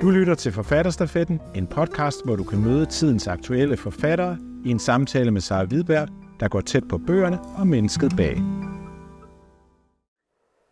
Du 0.00 0.10
lytter 0.10 0.34
til 0.34 0.52
Forfatterstafetten, 0.52 1.40
en 1.54 1.66
podcast, 1.66 2.24
hvor 2.24 2.36
du 2.36 2.44
kan 2.44 2.60
møde 2.64 2.86
tidens 2.86 3.28
aktuelle 3.28 3.76
forfattere 3.76 4.38
i 4.64 4.70
en 4.70 4.78
samtale 4.78 5.30
med 5.30 5.40
Sara 5.40 5.64
Hvidberg, 5.64 6.08
der 6.40 6.48
går 6.48 6.60
tæt 6.60 6.88
på 6.88 6.98
bøgerne 6.98 7.38
og 7.58 7.66
mennesket 7.66 8.12
bag. 8.16 8.36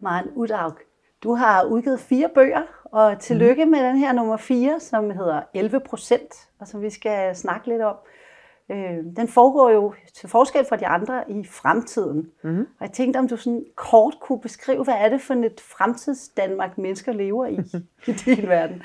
Maren 0.03 0.27
Udaug, 0.37 0.73
du 1.23 1.35
har 1.35 1.65
udgivet 1.65 2.01
fire 2.01 2.29
bøger, 2.35 2.63
og 2.85 3.19
tillykke 3.21 3.65
Mhm. 3.65 3.71
med 3.71 3.85
den 3.85 3.97
her 3.99 4.13
nummer 4.13 4.37
4, 4.37 4.81
som 4.81 5.11
hedder 5.11 5.41
11 5.55 5.81
procent, 5.81 6.35
og 6.61 6.69
som 6.69 6.83
vi 6.83 6.91
skal 6.91 7.37
snakke 7.37 7.69
lidt 7.69 7.83
om. 7.83 7.97
Øh, 8.71 8.97
den 9.17 9.29
foregår 9.29 9.71
jo 9.71 9.95
til 10.15 10.29
forskel 10.29 10.65
fra 10.69 10.77
de 10.77 10.87
andre 10.87 11.31
i 11.31 11.45
fremtiden. 11.51 12.27
Mm. 12.45 12.59
Og 12.61 12.67
jeg 12.81 12.91
tænkte, 12.93 13.19
om 13.19 13.29
du 13.29 13.37
sådan 13.37 13.65
kort 13.77 14.15
kunne 14.23 14.41
beskrive, 14.41 14.85
hvad 14.85 14.95
er 14.99 15.09
det 15.09 15.21
for 15.21 15.35
et 15.35 15.61
fremtids-Danmark, 15.61 16.79
mennesker 16.79 17.13
lever 17.13 17.47
i, 17.47 17.59
i 18.11 18.13
din 18.13 18.49
verden? 18.49 18.83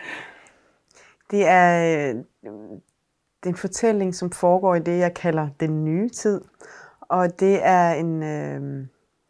Det 1.34 1.48
er, 1.48 1.84
øh, 1.84 2.16
det 3.40 3.46
er 3.46 3.50
en 3.50 3.56
fortælling, 3.56 4.16
som 4.16 4.32
foregår 4.32 4.76
i 4.76 4.80
det, 4.80 5.00
jeg 5.00 5.14
kalder 5.14 5.50
den 5.60 5.86
nye 5.86 6.10
tid. 6.10 6.42
Og 7.02 7.40
det 7.40 7.60
er 7.64 7.92
en, 7.92 8.24
øh, 8.24 8.88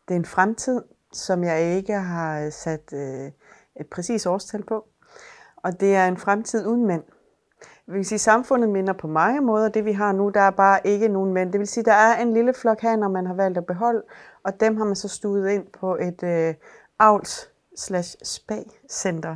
det 0.08 0.14
er 0.14 0.16
en 0.16 0.26
fremtid, 0.26 0.82
som 1.14 1.44
jeg 1.44 1.76
ikke 1.76 1.94
har 1.94 2.40
øh, 2.46 2.52
sat 2.52 2.94
øh, 2.94 3.32
et 3.80 3.88
præcist 3.92 4.28
årstal 4.28 4.64
på. 4.64 4.86
Og 5.58 5.80
det 5.80 5.96
er 5.96 6.08
en 6.08 6.18
fremtid 6.18 6.68
uden 6.68 6.88
mænd. 6.88 7.04
Vi 7.88 7.94
vil 7.94 8.06
sige, 8.06 8.16
at 8.16 8.22
samfundet 8.22 8.70
minder 8.70 8.94
på 8.94 9.08
mange 9.08 9.42
måder 9.42 9.70
det, 9.70 9.86
vi 9.86 9.92
har 9.92 10.12
nu. 10.12 10.30
Der 10.30 10.42
er 10.42 10.52
bare 10.52 10.80
ikke 10.88 11.08
nogen 11.08 11.34
mænd. 11.34 11.52
Det 11.52 11.60
vil 11.60 11.68
sige, 11.68 11.82
at 11.82 11.86
der 11.86 11.94
er 11.94 12.22
en 12.22 12.34
lille 12.34 12.54
flok 12.54 12.82
haner, 12.82 13.08
man 13.08 13.26
har 13.26 13.34
valgt 13.34 13.58
at 13.58 13.66
beholde, 13.66 14.02
og 14.44 14.60
dem 14.60 14.78
har 14.78 14.86
man 14.86 14.96
så 14.96 15.08
stuet 15.08 15.50
ind 15.50 15.68
på 15.80 15.96
et 15.96 16.24
øh, 16.24 16.54
avls 17.00 17.50
slash 17.76 18.18
spag-center 18.24 19.36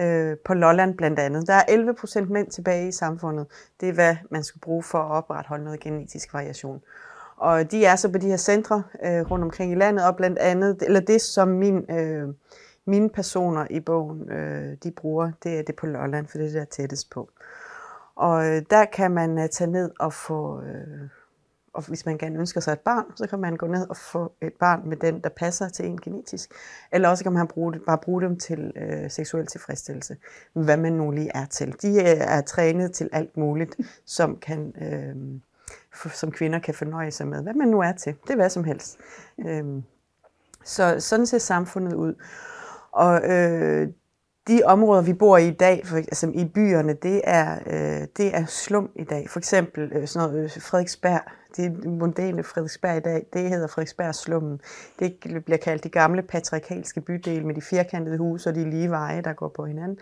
øh, 0.00 0.36
på 0.44 0.54
Lolland 0.54 0.96
blandt 0.96 1.18
andet. 1.18 1.46
Der 1.46 1.54
er 1.54 1.62
11 1.68 1.94
procent 1.94 2.30
mænd 2.30 2.50
tilbage 2.50 2.88
i 2.88 2.92
samfundet. 2.92 3.46
Det 3.80 3.88
er, 3.88 3.92
hvad 3.92 4.16
man 4.30 4.44
skal 4.44 4.60
bruge 4.60 4.82
for 4.82 4.98
at 4.98 5.10
opretholde 5.10 5.64
noget 5.64 5.80
genetisk 5.80 6.34
variation. 6.34 6.82
Og 7.36 7.70
de 7.70 7.84
er 7.84 7.96
så 7.96 8.12
på 8.12 8.18
de 8.18 8.26
her 8.26 8.36
centre 8.36 8.82
øh, 9.04 9.30
rundt 9.30 9.44
omkring 9.44 9.72
i 9.72 9.74
landet, 9.74 10.06
og 10.06 10.16
blandt 10.16 10.38
andet, 10.38 10.82
eller 10.82 11.00
det 11.00 11.20
som 11.20 11.48
min, 11.48 11.90
øh, 11.90 12.28
mine 12.84 13.10
personer 13.10 13.66
i 13.70 13.80
bogen, 13.80 14.30
øh, 14.30 14.76
de 14.82 14.90
bruger, 14.90 15.30
det 15.42 15.58
er 15.58 15.62
det 15.62 15.76
på 15.76 15.86
Lolland, 15.86 16.26
for 16.26 16.38
det 16.38 16.44
er 16.44 16.50
det, 16.50 16.58
der 16.58 16.64
tættest 16.64 17.10
på. 17.10 17.30
Og 18.16 18.46
øh, 18.46 18.62
der 18.70 18.84
kan 18.84 19.10
man 19.10 19.38
øh, 19.38 19.48
tage 19.48 19.70
ned 19.70 19.90
og 20.00 20.12
få, 20.12 20.62
øh, 20.62 21.08
og 21.78 21.84
hvis 21.88 22.06
man 22.06 22.18
gerne 22.18 22.38
ønsker 22.38 22.60
sig 22.60 22.72
et 22.72 22.80
barn, 22.80 23.04
så 23.16 23.26
kan 23.26 23.38
man 23.38 23.56
gå 23.56 23.66
ned 23.66 23.88
og 23.90 23.96
få 23.96 24.32
et 24.42 24.52
barn 24.60 24.82
med 24.84 24.96
den, 24.96 25.20
der 25.20 25.28
passer 25.28 25.68
til 25.68 25.86
en 25.86 26.00
genetisk. 26.00 26.50
Eller 26.92 27.08
også 27.08 27.24
kan 27.24 27.32
man 27.32 27.46
bruge 27.46 27.72
det, 27.72 27.82
bare 27.86 27.98
bruge 27.98 28.22
dem 28.22 28.38
til 28.38 28.72
øh, 28.76 29.10
seksuel 29.10 29.46
tilfredsstillelse, 29.46 30.16
hvad 30.52 30.76
man 30.76 30.92
nu 30.92 31.10
lige 31.10 31.30
er 31.34 31.46
til. 31.46 31.74
De 31.82 31.88
øh, 31.88 32.04
er 32.04 32.40
trænet 32.40 32.92
til 32.92 33.08
alt 33.12 33.36
muligt, 33.36 33.76
som, 34.04 34.36
kan, 34.36 34.74
øh, 34.80 35.40
for, 35.94 36.08
som 36.08 36.32
kvinder 36.32 36.58
kan 36.58 36.74
fornøje 36.74 37.10
sig 37.10 37.28
med. 37.28 37.42
Hvad 37.42 37.54
man 37.54 37.68
nu 37.68 37.80
er 37.80 37.92
til. 37.92 38.14
Det 38.22 38.30
er 38.30 38.36
hvad 38.36 38.50
som 38.50 38.64
helst. 38.64 38.98
Øh, 39.46 39.64
så 40.64 41.00
sådan 41.00 41.26
ser 41.26 41.38
samfundet 41.38 41.94
ud. 41.94 42.14
Og 42.92 43.30
øh, 43.30 43.88
de 44.48 44.62
områder, 44.64 45.02
vi 45.02 45.12
bor 45.12 45.36
i 45.36 45.48
i 45.48 45.50
dag, 45.50 45.86
for, 45.86 45.96
altså 45.96 46.30
i 46.34 46.44
byerne, 46.44 46.92
det 46.92 47.20
er, 47.24 47.58
øh, 47.66 48.06
det 48.16 48.36
er 48.36 48.46
slum 48.46 48.90
i 48.96 49.04
dag. 49.04 49.30
For 49.30 49.38
eksempel 49.38 49.92
øh, 49.92 50.08
sådan 50.08 50.28
noget 50.28 50.44
øh, 50.44 50.62
Frederiksberg, 50.62 51.20
det 51.56 51.84
mondæne 51.84 52.42
Frederiksberg 52.42 52.96
i 52.96 53.00
dag, 53.00 53.26
det 53.32 53.48
hedder 53.48 53.66
Frederiksbergslummen. 53.66 54.60
Det 54.98 55.16
bliver 55.44 55.58
kaldt 55.58 55.84
de 55.84 55.88
gamle 55.88 56.22
patriarkalske 56.22 57.00
bydele 57.00 57.46
med 57.46 57.54
de 57.54 57.62
firkantede 57.62 58.18
huse 58.18 58.48
og 58.48 58.54
de 58.54 58.70
lige 58.70 58.90
veje, 58.90 59.22
der 59.22 59.32
går 59.32 59.48
på 59.48 59.64
hinanden. 59.64 59.98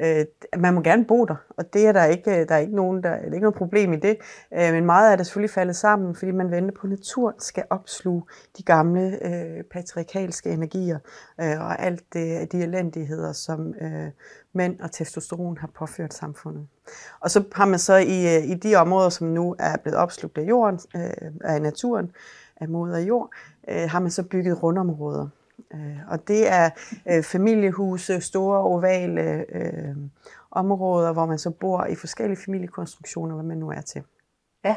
Øh, 0.00 0.24
man 0.58 0.74
må 0.74 0.80
gerne 0.80 1.04
bo 1.04 1.24
der, 1.24 1.36
og 1.56 1.72
det 1.72 1.86
er 1.86 1.92
der 1.92 2.04
ikke, 2.04 2.44
der 2.44 2.54
er 2.54 2.58
ikke, 2.58 2.76
nogen, 2.76 3.02
der, 3.02 3.08
der 3.08 3.16
er 3.16 3.24
ikke 3.24 3.40
noget 3.40 3.54
problem 3.54 3.92
i 3.92 3.96
det. 3.96 4.16
Øh, 4.54 4.72
men 4.72 4.84
meget 4.84 5.12
er 5.12 5.16
der 5.16 5.24
selvfølgelig 5.24 5.50
faldet 5.50 5.76
sammen, 5.76 6.14
fordi 6.14 6.30
man 6.30 6.50
venter 6.50 6.74
på, 6.74 6.86
at 6.86 6.90
naturen 6.90 7.34
skal 7.38 7.64
opsluge 7.70 8.22
de 8.58 8.62
gamle 8.62 9.18
øh, 9.26 9.64
patriarkalske 9.64 10.50
energier 10.50 10.98
øh, 11.40 11.60
og 11.60 11.82
alt 11.82 12.04
det, 12.12 12.52
de 12.52 12.62
elendigheder, 12.62 13.32
som 13.32 13.74
øh, 13.80 14.10
mænd 14.52 14.80
og 14.80 14.92
testosteron 14.92 15.58
har 15.58 15.70
påført 15.74 16.14
samfundet. 16.14 16.66
Og 17.20 17.30
så 17.30 17.44
har 17.52 17.66
man 17.66 17.78
så 17.78 17.96
i, 17.96 18.36
øh, 18.36 18.50
i 18.50 18.54
de 18.54 18.74
områder, 18.74 19.08
som 19.08 19.26
nu 19.26 19.56
er 19.58 19.76
blevet 19.76 19.98
opslugt 19.98 20.38
af 20.38 20.42
jorden, 20.42 20.80
øh, 20.96 21.32
af 21.44 21.62
naturen, 21.62 22.10
af 22.60 22.68
moder 22.68 22.98
jord, 22.98 23.30
øh, 23.68 23.90
har 23.90 24.00
man 24.00 24.10
så 24.10 24.22
bygget 24.22 24.62
rundområder. 24.62 25.28
Øh, 25.74 25.98
og 26.08 26.28
det 26.28 26.52
er 26.52 26.70
øh, 27.10 27.22
familiehuse, 27.22 28.20
store 28.20 28.58
ovale 28.58 29.44
øh, 29.56 29.96
områder, 30.50 31.12
hvor 31.12 31.26
man 31.26 31.38
så 31.38 31.50
bor 31.50 31.84
i 31.84 31.94
forskellige 31.94 32.38
familiekonstruktioner, 32.44 33.34
hvad 33.34 33.44
man 33.44 33.58
nu 33.58 33.70
er 33.70 33.80
til. 33.80 34.02
Ja, 34.64 34.76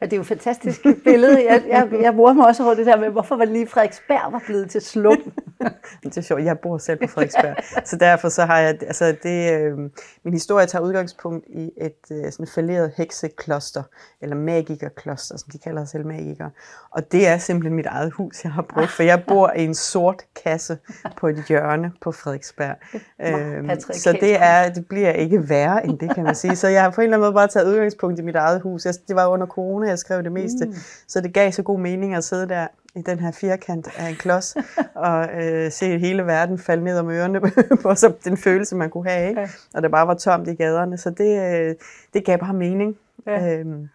og 0.00 0.06
det 0.06 0.12
er 0.12 0.16
jo 0.16 0.20
et 0.20 0.26
fantastisk 0.26 0.82
billede. 1.04 1.44
Jeg, 1.44 1.64
jeg, 1.68 1.88
jeg 2.02 2.14
bruger 2.14 2.32
mig 2.32 2.46
også 2.46 2.64
over 2.64 2.74
det 2.74 2.86
der 2.86 2.96
med, 2.96 3.10
hvorfor 3.10 3.36
var 3.36 3.44
lige 3.44 3.66
Frederiksberg 3.66 4.32
var 4.32 4.42
blevet 4.46 4.70
til 4.70 4.80
slum. 4.80 5.32
det 6.02 6.16
er 6.16 6.20
sjovt, 6.20 6.44
jeg 6.44 6.58
bor 6.58 6.78
selv 6.78 6.98
på 6.98 7.06
Frederiksberg, 7.06 7.56
så 7.84 7.96
derfor 7.96 8.28
så 8.28 8.44
har 8.44 8.58
jeg, 8.58 8.78
altså 8.82 9.16
det, 9.22 9.52
øh, 9.52 9.78
min 10.24 10.32
historie 10.32 10.66
tager 10.66 10.82
udgangspunkt 10.82 11.46
i 11.48 11.70
et 11.76 11.96
øh, 12.10 12.32
sådan 12.32 12.46
falderet 12.46 12.92
heksekloster, 12.96 13.82
eller 14.20 14.36
magikerkloster, 14.36 15.36
som 15.36 15.48
de 15.52 15.58
kalder 15.58 15.84
sig 15.84 15.88
selv 15.88 16.06
magikere. 16.06 16.50
Og 16.90 17.12
det 17.12 17.28
er 17.28 17.38
simpelthen 17.38 17.76
mit 17.76 17.86
eget 17.86 18.12
hus, 18.12 18.44
jeg 18.44 18.52
har 18.52 18.62
brugt, 18.62 18.90
for 18.90 19.02
jeg 19.02 19.24
bor 19.28 19.52
i 19.56 19.64
en 19.64 19.74
sort 19.74 20.22
kasse 20.44 20.78
på 21.16 21.28
et 21.28 21.44
hjørne 21.48 21.92
på 22.00 22.12
Frederiksberg. 22.12 22.76
Øh, 23.20 23.80
så 23.80 24.18
det, 24.20 24.42
er, 24.42 24.72
det 24.72 24.86
bliver 24.88 25.12
ikke 25.12 25.48
værre 25.48 25.86
end 25.86 25.98
det, 25.98 26.14
kan 26.14 26.24
man 26.24 26.34
sige. 26.34 26.56
Så 26.56 26.68
jeg 26.68 26.82
har 26.82 26.90
på 26.90 27.00
en 27.00 27.04
eller 27.04 27.16
anden 27.16 27.24
måde 27.24 27.34
bare 27.34 27.48
taget 27.48 27.66
udgangspunkt 27.72 28.18
i 28.18 28.22
mit 28.22 28.36
eget 28.36 28.60
hus. 28.60 28.82
Det 28.82 29.16
var 29.16 29.26
under 29.26 29.46
corona, 29.46 29.88
jeg 29.88 29.98
skrev 29.98 30.22
det 30.22 30.32
meste, 30.32 30.66
mm. 30.66 30.74
så 31.08 31.20
det 31.20 31.34
gav 31.34 31.52
så 31.52 31.62
god 31.62 31.80
mening 31.80 32.14
at 32.14 32.24
sidde 32.24 32.48
der 32.48 32.66
i 32.94 33.02
den 33.02 33.18
her 33.18 33.30
firkant 33.32 33.88
af 33.98 34.08
en 34.08 34.14
klods, 34.14 34.56
og 34.94 35.28
øh, 35.42 35.72
se 35.72 35.98
hele 35.98 36.26
verden 36.26 36.58
falde 36.58 36.84
ned 36.84 36.98
om 36.98 37.10
ørerne 37.10 37.40
på 37.82 37.94
så 37.94 38.12
den 38.24 38.36
følelse, 38.36 38.76
man 38.76 38.90
kunne 38.90 39.10
have, 39.10 39.28
ikke? 39.28 39.48
og 39.74 39.82
det 39.82 39.90
bare 39.90 40.06
var 40.06 40.14
tomt 40.14 40.48
i 40.48 40.54
gaderne. 40.54 40.98
Så 40.98 41.10
det, 41.10 41.54
øh, 41.54 41.74
det 42.14 42.24
gav 42.24 42.38
bare 42.38 42.54
mening, 42.54 42.98
ja. 43.26 43.58
øhm, 43.58 43.88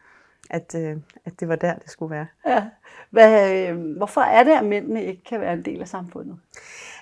at, 0.49 0.75
øh, 0.75 0.97
at 1.25 1.39
det 1.39 1.47
var 1.47 1.55
der, 1.55 1.73
det 1.73 1.89
skulle 1.89 2.15
være. 2.15 2.27
Ja. 2.47 2.63
Hvad, 3.09 3.51
øh, 3.53 3.97
hvorfor 3.97 4.21
er 4.21 4.43
det, 4.43 4.51
at 4.51 4.65
mændene 4.65 5.03
ikke 5.03 5.23
kan 5.23 5.41
være 5.41 5.53
en 5.53 5.65
del 5.65 5.81
af 5.81 5.87
samfundet? 5.87 6.37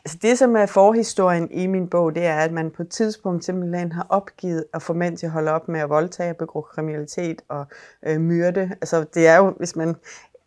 Altså 0.05 0.17
det, 0.21 0.37
som 0.37 0.55
er 0.55 0.65
forhistorien 0.65 1.51
i 1.51 1.67
min 1.67 1.87
bog, 1.87 2.15
det 2.15 2.25
er, 2.25 2.35
at 2.35 2.51
man 2.51 2.71
på 2.71 2.81
et 2.81 2.89
tidspunkt 2.89 3.45
simpelthen 3.45 3.91
har 3.91 4.05
opgivet 4.09 4.65
at 4.73 4.81
få 4.81 4.93
mænd 4.93 5.17
til 5.17 5.25
at 5.25 5.31
holde 5.31 5.51
op 5.51 5.67
med 5.67 5.79
at 5.79 5.89
voldtage 5.89 6.29
og 6.29 6.37
begå 6.37 6.61
kriminalitet 6.61 7.41
og 7.47 7.65
øh, 8.07 8.21
myrde. 8.21 8.61
Altså 8.81 9.05
det 9.13 9.27
er 9.27 9.37
jo, 9.37 9.53
hvis 9.57 9.75
man 9.75 9.95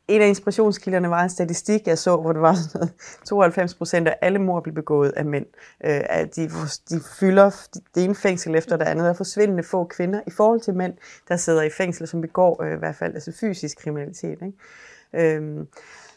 en 0.08 0.22
af 0.22 0.28
inspirationskilderne 0.28 1.10
var 1.10 1.22
en 1.22 1.30
statistik, 1.30 1.86
jeg 1.86 1.98
så, 1.98 2.16
hvor 2.16 2.32
det 2.32 2.42
var 2.42 2.54
sådan 2.54 2.70
noget, 2.74 2.92
92 3.24 3.74
procent 3.74 4.08
af 4.08 4.16
alle 4.20 4.38
mord 4.38 4.62
blev 4.62 4.74
begået 4.74 5.12
af 5.16 5.24
mænd. 5.24 5.46
Øh, 5.84 6.00
at 6.04 6.36
de, 6.36 6.50
de 6.90 7.00
fylder 7.20 7.50
det 7.94 8.04
ene 8.04 8.14
fængsel 8.14 8.54
efter 8.54 8.76
det 8.76 8.84
andet. 8.84 9.04
Der 9.04 9.10
er 9.10 9.14
forsvindende 9.14 9.62
få 9.62 9.84
kvinder 9.84 10.20
i 10.26 10.30
forhold 10.30 10.60
til 10.60 10.74
mænd, 10.74 10.94
der 11.28 11.36
sidder 11.36 11.62
i 11.62 11.70
fængsel, 11.70 12.08
som 12.08 12.20
begår 12.20 12.62
øh, 12.62 12.72
i 12.72 12.78
hvert 12.78 12.96
fald 12.96 13.14
altså 13.14 13.32
fysisk 13.32 13.78
kriminalitet. 13.78 14.38
Ikke? 14.42 15.36
Øh, 15.36 15.66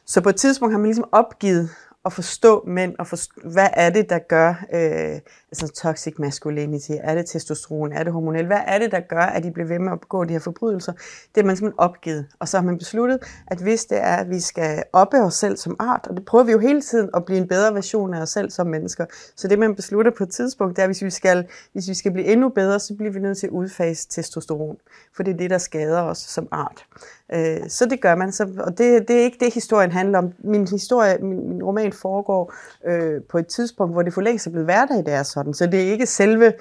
så 0.06 0.22
på 0.22 0.30
et 0.30 0.36
tidspunkt 0.36 0.74
har 0.74 0.80
man 0.80 0.86
ligesom 0.86 1.10
opgivet 1.12 1.70
at 2.06 2.14
forstå 2.14 2.64
mænd, 2.68 2.96
og 3.00 3.08
forstå, 3.08 3.42
hvad 3.44 3.68
er 3.74 3.90
det, 3.90 4.10
der 4.10 4.20
gør 4.20 4.50
øh, 4.50 5.20
altså 5.52 5.68
toxic 5.68 6.14
masculinity? 6.20 6.92
Er 7.02 7.16
det 7.16 7.26
testosteron? 7.26 7.94
Er 7.94 8.04
det 8.04 8.14
hormonel? 8.14 8.46
Hvad 8.46 8.60
er 8.68 8.80
det, 8.80 8.92
der 8.92 9.00
gør, 9.00 9.22
at 9.22 9.44
de 9.44 9.52
bliver 9.52 9.68
ved 9.68 9.80
med 9.80 9.92
at 9.92 10.00
begå 10.00 10.24
de 10.24 10.34
her 10.34 10.40
forbrydelser? 10.40 10.94
Det 11.36 11.42
er 11.42 11.46
man 11.46 11.56
simpelthen 11.56 11.80
opgivet. 11.80 12.28
Og 12.40 12.48
så 12.48 12.58
har 12.58 12.66
man 12.66 12.78
besluttet, 12.78 13.20
at 13.48 13.62
hvis 13.62 13.86
det 13.86 13.98
er, 13.98 14.16
at 14.16 14.30
vi 14.30 14.40
skal 14.40 14.84
oppe 14.94 15.18
os 15.18 15.34
selv 15.34 15.58
som 15.58 15.76
art, 15.80 16.08
og 16.10 16.18
det 16.18 16.26
prøver 16.26 16.44
vi 16.44 16.52
jo 16.52 16.60
hele 16.60 16.82
tiden 16.82 17.10
at 17.14 17.26
blive 17.26 17.40
en 17.40 17.48
bedre 17.48 17.74
version 17.74 18.14
af 18.14 18.22
os 18.22 18.30
selv 18.30 18.52
som 18.52 18.68
mennesker. 18.68 19.06
Så 19.36 19.48
det, 19.48 19.60
man 19.60 19.76
beslutter 19.76 20.12
på 20.18 20.24
et 20.24 20.30
tidspunkt, 20.30 20.76
det 20.76 20.82
er, 20.82 20.84
at 20.84 20.90
hvis 20.90 21.04
vi 21.04 21.10
skal, 21.10 21.48
hvis 21.74 21.90
vi 21.90 21.94
skal 21.94 22.12
blive 22.12 22.28
endnu 22.28 22.50
bedre, 22.50 22.80
så 22.80 22.96
bliver 22.96 23.12
vi 23.12 23.20
nødt 23.20 23.38
til 23.38 23.48
at 23.48 23.52
udfase 23.52 24.08
testosteron. 24.10 24.78
For 25.16 25.24
det 25.24 25.34
er 25.34 25.38
det, 25.38 25.50
der 25.50 25.58
skader 25.58 26.02
os 26.02 26.18
som 26.18 26.48
art. 26.52 26.86
Øh, 27.34 27.70
så 27.70 27.86
det 27.86 28.02
gør 28.02 28.16
man. 28.16 28.32
Så, 28.32 28.48
og 28.60 28.78
det, 28.78 29.08
det 29.08 29.20
er 29.20 29.24
ikke 29.24 29.38
det, 29.40 29.54
historien 29.54 29.92
handler 29.92 30.18
om. 30.18 30.34
Min 30.44 30.68
historie, 30.68 31.18
min, 31.22 31.50
min 31.50 31.64
roman 31.64 31.94
foregår 31.94 32.54
øh, 32.86 33.22
på 33.30 33.38
et 33.38 33.48
tidspunkt, 33.48 33.94
hvor 33.94 34.02
det 34.02 34.14
for 34.14 34.22
længst 34.22 34.48
er 34.48 34.52
blevet 34.52 34.68
hverdag, 34.68 34.98
det 34.98 35.14
er 35.14 35.24
sådan. 35.24 35.54
Så 35.54 35.66
det 35.66 35.88
er 35.88 35.92
ikke 35.92 36.06
selve 36.06 36.54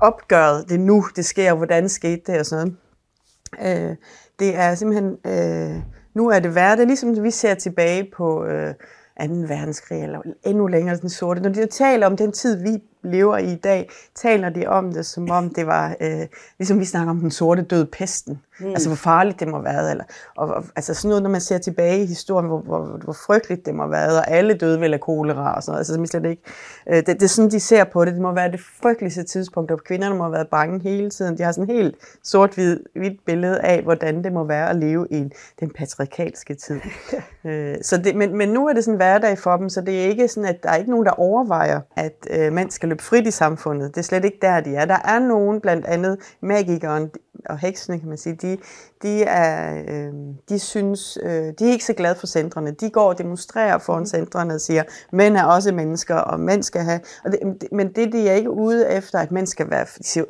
opgøret, 0.00 0.68
det 0.68 0.74
er 0.74 0.78
nu, 0.78 1.04
det 1.16 1.24
sker, 1.24 1.54
hvordan 1.54 1.88
skete 1.88 2.22
det 2.26 2.40
og 2.40 2.46
sådan 2.46 2.76
noget. 3.58 3.90
Øh, 3.90 3.96
det 4.38 4.56
er 4.56 4.74
simpelthen, 4.74 5.16
øh, 5.26 5.82
nu 6.14 6.28
er 6.28 6.38
det 6.38 6.50
hverdag, 6.50 6.86
ligesom 6.86 7.22
vi 7.22 7.30
ser 7.30 7.54
tilbage 7.54 8.10
på 8.16 8.44
øh, 8.44 8.74
2. 9.20 9.24
verdenskrig, 9.26 10.02
eller 10.02 10.20
endnu 10.44 10.66
længere 10.66 10.96
den 10.96 11.08
sorte. 11.08 11.40
Når 11.40 11.50
de 11.50 11.66
taler 11.66 12.06
om 12.06 12.16
den 12.16 12.32
tid, 12.32 12.62
vi 12.62 12.82
lever 13.02 13.38
i 13.38 13.50
i 13.52 13.56
dag, 13.56 13.90
taler 14.14 14.48
de 14.48 14.66
om 14.66 14.92
det, 14.92 15.06
som 15.06 15.30
om 15.30 15.54
det 15.54 15.66
var, 15.66 15.96
øh, 16.00 16.26
ligesom 16.58 16.80
vi 16.80 16.84
snakker 16.84 17.10
om 17.10 17.20
den 17.20 17.30
sorte 17.30 17.62
død 17.62 17.86
pesten. 17.86 18.42
Mm. 18.60 18.66
Altså, 18.66 18.88
hvor 18.88 18.96
farligt 18.96 19.40
det 19.40 19.48
må 19.48 19.56
have 19.56 19.64
været. 19.64 19.90
Eller, 19.90 20.04
og, 20.36 20.48
og, 20.48 20.64
altså 20.76 20.94
sådan 20.94 21.08
noget, 21.08 21.22
når 21.22 21.30
man 21.30 21.40
ser 21.40 21.58
tilbage 21.58 22.02
i 22.02 22.06
historien, 22.06 22.48
hvor, 22.48 22.60
hvor, 22.60 23.00
hvor 23.04 23.12
frygteligt 23.12 23.66
det 23.66 23.74
må 23.74 23.82
have 23.82 23.92
været, 23.92 24.18
og 24.18 24.30
alle 24.30 24.54
døde 24.54 24.80
vel 24.80 24.94
af 24.94 25.00
kolera 25.00 25.54
og 25.56 25.62
sådan 25.62 25.72
noget. 25.72 25.90
Altså, 25.90 26.18
slet 26.18 26.30
ikke, 26.30 26.42
øh, 26.88 26.96
det, 26.96 27.06
det, 27.06 27.22
er 27.22 27.26
sådan, 27.26 27.50
de 27.50 27.60
ser 27.60 27.84
på 27.84 28.04
det. 28.04 28.12
Det 28.12 28.22
må 28.22 28.32
være 28.32 28.52
det 28.52 28.60
frygteligste 28.82 29.22
tidspunkt, 29.22 29.70
og 29.70 29.84
kvinderne 29.84 30.16
må 30.16 30.24
have 30.24 30.32
været 30.32 30.48
bange 30.48 30.80
hele 30.80 31.10
tiden. 31.10 31.38
De 31.38 31.42
har 31.42 31.52
sådan 31.52 31.70
en 31.70 31.76
helt 31.76 31.96
sort-hvidt 32.24 33.24
billede 33.26 33.60
af, 33.60 33.82
hvordan 33.82 34.24
det 34.24 34.32
må 34.32 34.44
være 34.44 34.70
at 34.70 34.76
leve 34.76 35.06
i 35.10 35.28
den 35.60 35.70
patriarkalske 35.70 36.54
tid. 36.54 36.80
øh, 37.44 37.76
så 37.82 37.96
det, 37.96 38.16
men, 38.16 38.36
men 38.36 38.48
nu 38.48 38.68
er 38.68 38.72
det 38.72 38.84
sådan 38.84 38.96
hverdag 38.96 39.38
for 39.38 39.56
dem, 39.56 39.68
så 39.68 39.80
det 39.80 40.04
er 40.04 40.08
ikke 40.08 40.28
sådan, 40.28 40.48
at 40.48 40.62
der 40.62 40.70
er 40.70 40.76
ikke 40.76 40.90
nogen, 40.90 41.06
der 41.06 41.12
overvejer, 41.12 41.80
at 41.96 42.26
øh, 42.30 42.52
mænd 42.52 42.70
skal 42.70 42.89
løbe 42.90 43.02
frit 43.02 43.26
i 43.26 43.30
samfundet. 43.30 43.94
Det 43.94 44.00
er 44.00 44.04
slet 44.04 44.24
ikke 44.24 44.38
der, 44.42 44.60
de 44.60 44.74
er. 44.74 44.84
Der 44.84 44.98
er 45.04 45.18
nogen, 45.18 45.60
blandt 45.60 45.86
andet 45.86 46.18
magikeren 46.40 47.10
og 47.48 47.58
heksene, 47.58 47.98
kan 47.98 48.08
man 48.08 48.18
sige, 48.18 48.34
de, 48.34 48.58
de, 49.02 49.22
er, 49.22 49.82
øh, 49.88 50.12
de 50.48 50.58
synes, 50.58 51.18
øh, 51.22 51.30
de 51.30 51.68
er 51.68 51.72
ikke 51.72 51.84
så 51.84 51.92
glade 51.92 52.14
for 52.14 52.26
centrene. 52.26 52.70
De 52.70 52.90
går 52.90 53.08
og 53.08 53.18
demonstrerer 53.18 53.78
foran 53.78 54.06
centrene 54.06 54.54
og 54.54 54.60
siger, 54.60 54.82
mænd 55.12 55.36
er 55.36 55.44
også 55.44 55.72
mennesker, 55.72 56.16
og 56.16 56.40
mænd 56.40 56.62
skal 56.62 56.80
have... 56.82 57.00
Og 57.24 57.32
det, 57.32 57.40
men 57.72 57.92
det, 57.92 58.12
de 58.12 58.28
er 58.28 58.34
ikke 58.34 58.50
ude 58.50 58.90
efter, 58.90 59.18
at 59.18 59.32
mænd 59.32 59.46
skal 59.46 59.70
være... 59.70 59.86
De 59.98 60.04
siger, 60.04 60.24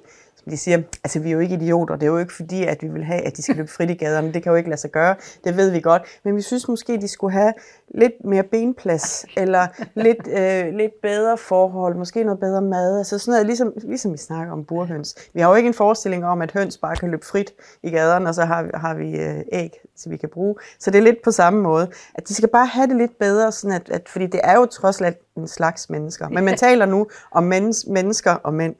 de 0.50 0.56
siger, 0.56 0.82
altså 1.04 1.20
vi 1.20 1.28
er 1.28 1.32
jo 1.32 1.38
ikke 1.38 1.54
idioter, 1.54 1.96
det 1.96 2.02
er 2.02 2.10
jo 2.10 2.18
ikke 2.18 2.32
fordi, 2.32 2.64
at 2.64 2.82
vi 2.82 2.88
vil 2.88 3.04
have, 3.04 3.20
at 3.20 3.36
de 3.36 3.42
skal 3.42 3.56
løbe 3.56 3.68
frit 3.68 3.90
i 3.90 3.94
gaderne, 3.94 4.32
det 4.32 4.42
kan 4.42 4.50
jo 4.50 4.56
ikke 4.56 4.70
lade 4.70 4.80
sig 4.80 4.90
gøre, 4.90 5.14
det 5.44 5.56
ved 5.56 5.70
vi 5.70 5.80
godt, 5.80 6.02
men 6.24 6.36
vi 6.36 6.42
synes 6.42 6.68
måske, 6.68 7.00
de 7.00 7.08
skulle 7.08 7.32
have 7.32 7.52
lidt 7.94 8.24
mere 8.24 8.42
benplads, 8.42 9.24
eller 9.36 9.66
lidt, 9.94 10.28
øh, 10.28 10.74
lidt 10.74 10.92
bedre 11.02 11.38
forhold, 11.38 11.96
måske 11.96 12.24
noget 12.24 12.40
bedre 12.40 12.62
mad, 12.62 12.98
altså 12.98 13.18
sådan 13.18 13.32
noget, 13.32 13.46
ligesom, 13.46 13.72
ligesom 13.82 14.12
vi 14.12 14.18
snakker 14.18 14.52
om 14.52 14.64
burhøns. 14.64 15.16
Vi 15.34 15.40
har 15.40 15.48
jo 15.48 15.54
ikke 15.54 15.66
en 15.66 15.74
forestilling 15.74 16.26
om, 16.26 16.42
at 16.42 16.52
høns 16.52 16.78
bare 16.78 16.96
kan 16.96 17.10
løbe 17.10 17.26
frit 17.26 17.52
i 17.82 17.90
gaderne, 17.90 18.28
og 18.28 18.34
så 18.34 18.44
har, 18.44 18.70
har 18.74 18.94
vi 18.94 19.18
øh, 19.18 19.40
æg, 19.52 19.70
som 19.96 20.12
vi 20.12 20.16
kan 20.16 20.28
bruge. 20.28 20.54
Så 20.78 20.90
det 20.90 20.98
er 20.98 21.02
lidt 21.02 21.22
på 21.24 21.30
samme 21.30 21.62
måde, 21.62 21.88
at 22.14 22.28
de 22.28 22.34
skal 22.34 22.48
bare 22.48 22.66
have 22.66 22.86
det 22.86 22.96
lidt 22.96 23.18
bedre, 23.18 23.52
sådan 23.52 23.76
at, 23.76 23.90
at, 23.90 24.08
fordi 24.08 24.26
det 24.26 24.40
er 24.44 24.54
jo 24.54 24.66
trods 24.66 25.00
alt 25.00 25.18
en 25.36 25.48
slags 25.48 25.90
mennesker, 25.90 26.28
men 26.28 26.44
man 26.44 26.56
taler 26.56 26.86
nu 26.86 27.06
om 27.30 27.42
mennesker 27.86 28.32
og 28.32 28.54
mænd. 28.54 28.74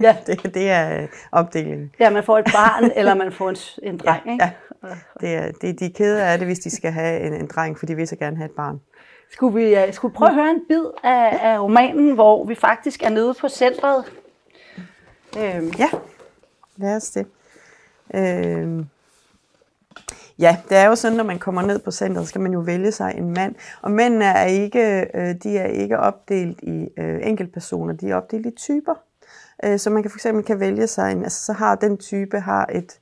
Ja. 0.00 0.16
det, 0.26 0.54
det 0.54 0.70
er 0.70 1.02
øh, 1.02 1.08
opdelingen. 1.32 1.92
Ja, 1.98 2.10
man 2.10 2.24
får 2.24 2.38
et 2.38 2.44
barn, 2.44 2.90
eller 2.96 3.14
man 3.14 3.32
får 3.32 3.50
en, 3.50 3.56
en 3.82 3.98
dreng, 3.98 4.26
ja, 4.26 4.32
ikke? 4.32 4.44
Ja. 4.44 4.50
Det 5.20 5.34
er, 5.34 5.52
det, 5.52 5.80
de 5.80 5.86
er 5.86 5.90
kede 5.94 6.22
af 6.22 6.38
det, 6.38 6.46
hvis 6.46 6.58
de 6.58 6.76
skal 6.76 6.92
have 6.92 7.20
en, 7.20 7.32
en 7.32 7.46
dreng, 7.46 7.78
for 7.78 7.86
de 7.86 7.94
vil 7.94 8.08
så 8.08 8.16
gerne 8.16 8.36
have 8.36 8.44
et 8.44 8.56
barn. 8.56 8.80
Skulle 9.32 9.54
vi, 9.54 9.76
uh, 9.88 9.94
skulle 9.94 10.14
prøve 10.14 10.28
at 10.28 10.34
høre 10.34 10.50
en 10.50 10.62
bid 10.68 10.84
af, 11.04 11.52
af 11.52 11.58
romanen, 11.60 12.14
hvor 12.14 12.44
vi 12.44 12.54
faktisk 12.54 13.02
er 13.02 13.08
nede 13.08 13.34
på 13.40 13.48
centret? 13.48 14.04
Øhm. 15.38 15.72
Ja, 15.78 15.88
lad 16.76 16.96
os 16.96 17.10
det. 17.10 17.26
Øhm. 18.14 18.86
Ja, 20.38 20.56
det 20.68 20.76
er 20.76 20.86
jo 20.86 20.94
sådan, 20.94 21.16
når 21.16 21.24
man 21.24 21.38
kommer 21.38 21.62
ned 21.62 21.78
på 21.78 21.90
centret, 21.90 22.28
skal 22.28 22.40
man 22.40 22.52
jo 22.52 22.60
vælge 22.60 22.92
sig 22.92 23.14
en 23.16 23.30
mand. 23.30 23.54
Og 23.82 23.90
mændene 23.90 24.24
er 24.24 24.44
ikke, 24.44 25.06
øh, 25.14 25.34
de 25.42 25.58
er 25.58 25.66
ikke 25.66 25.98
opdelt 25.98 26.60
i 26.62 26.88
enkeltpersoner, 27.22 27.92
de 27.92 28.10
er 28.10 28.16
opdelt 28.16 28.46
i 28.46 28.50
typer. 28.50 28.94
Øh, 29.64 29.78
så 29.78 29.90
man 29.90 30.02
kan 30.02 30.10
for 30.10 30.16
eksempel 30.16 30.44
kan 30.44 30.60
vælge 30.60 30.86
sig 30.86 31.12
en, 31.12 31.22
altså 31.22 31.44
så 31.44 31.52
har 31.52 31.74
den 31.74 31.96
type 31.96 32.40
har 32.40 32.66
et, 32.72 33.00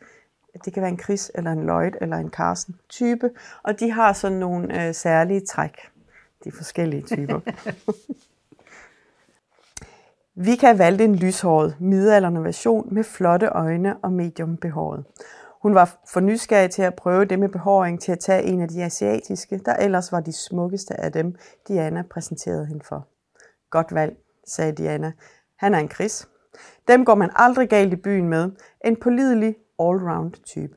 det 0.64 0.72
kan 0.72 0.82
være 0.82 0.90
en 0.90 0.98
Chris 0.98 1.30
eller 1.34 1.52
en 1.52 1.62
Lloyd 1.62 1.92
eller 2.00 2.16
en 2.16 2.30
Carsten 2.30 2.74
type, 2.88 3.30
og 3.62 3.80
de 3.80 3.90
har 3.90 4.12
sådan 4.12 4.38
nogle 4.38 4.86
øh, 4.86 4.94
særlige 4.94 5.40
træk, 5.40 5.76
de 6.44 6.52
forskellige 6.52 7.02
typer. 7.02 7.40
Vi 10.34 10.56
kan 10.56 10.78
valgte 10.78 11.04
en 11.04 11.14
lyshåret, 11.14 11.76
midalderne 11.80 12.44
version 12.44 12.94
med 12.94 13.04
flotte 13.04 13.46
øjne 13.46 13.96
og 13.96 14.12
medium 14.12 14.56
behåret. 14.56 15.04
Hun 15.62 15.74
var 15.74 16.00
for 16.12 16.20
nysgerrig 16.20 16.70
til 16.70 16.82
at 16.82 16.94
prøve 16.94 17.24
det 17.24 17.38
med 17.38 17.48
behåring 17.48 18.00
til 18.00 18.12
at 18.12 18.18
tage 18.18 18.42
en 18.42 18.60
af 18.60 18.68
de 18.68 18.84
asiatiske, 18.84 19.60
der 19.64 19.76
ellers 19.76 20.12
var 20.12 20.20
de 20.20 20.32
smukkeste 20.32 21.00
af 21.00 21.12
dem, 21.12 21.36
Diana 21.68 22.02
præsenterede 22.10 22.66
hende 22.66 22.84
for. 22.84 23.08
Godt 23.70 23.94
valg, 23.94 24.16
sagde 24.46 24.72
Diana. 24.72 25.12
Han 25.58 25.74
er 25.74 25.78
en 25.78 25.90
Chris. 25.90 26.28
Dem 26.88 27.04
går 27.04 27.14
man 27.14 27.30
aldrig 27.34 27.68
galt 27.68 27.92
i 27.92 27.96
byen 27.96 28.28
med. 28.28 28.50
En 28.84 28.96
pålidelig 28.96 29.56
allround 29.78 30.32
type. 30.44 30.76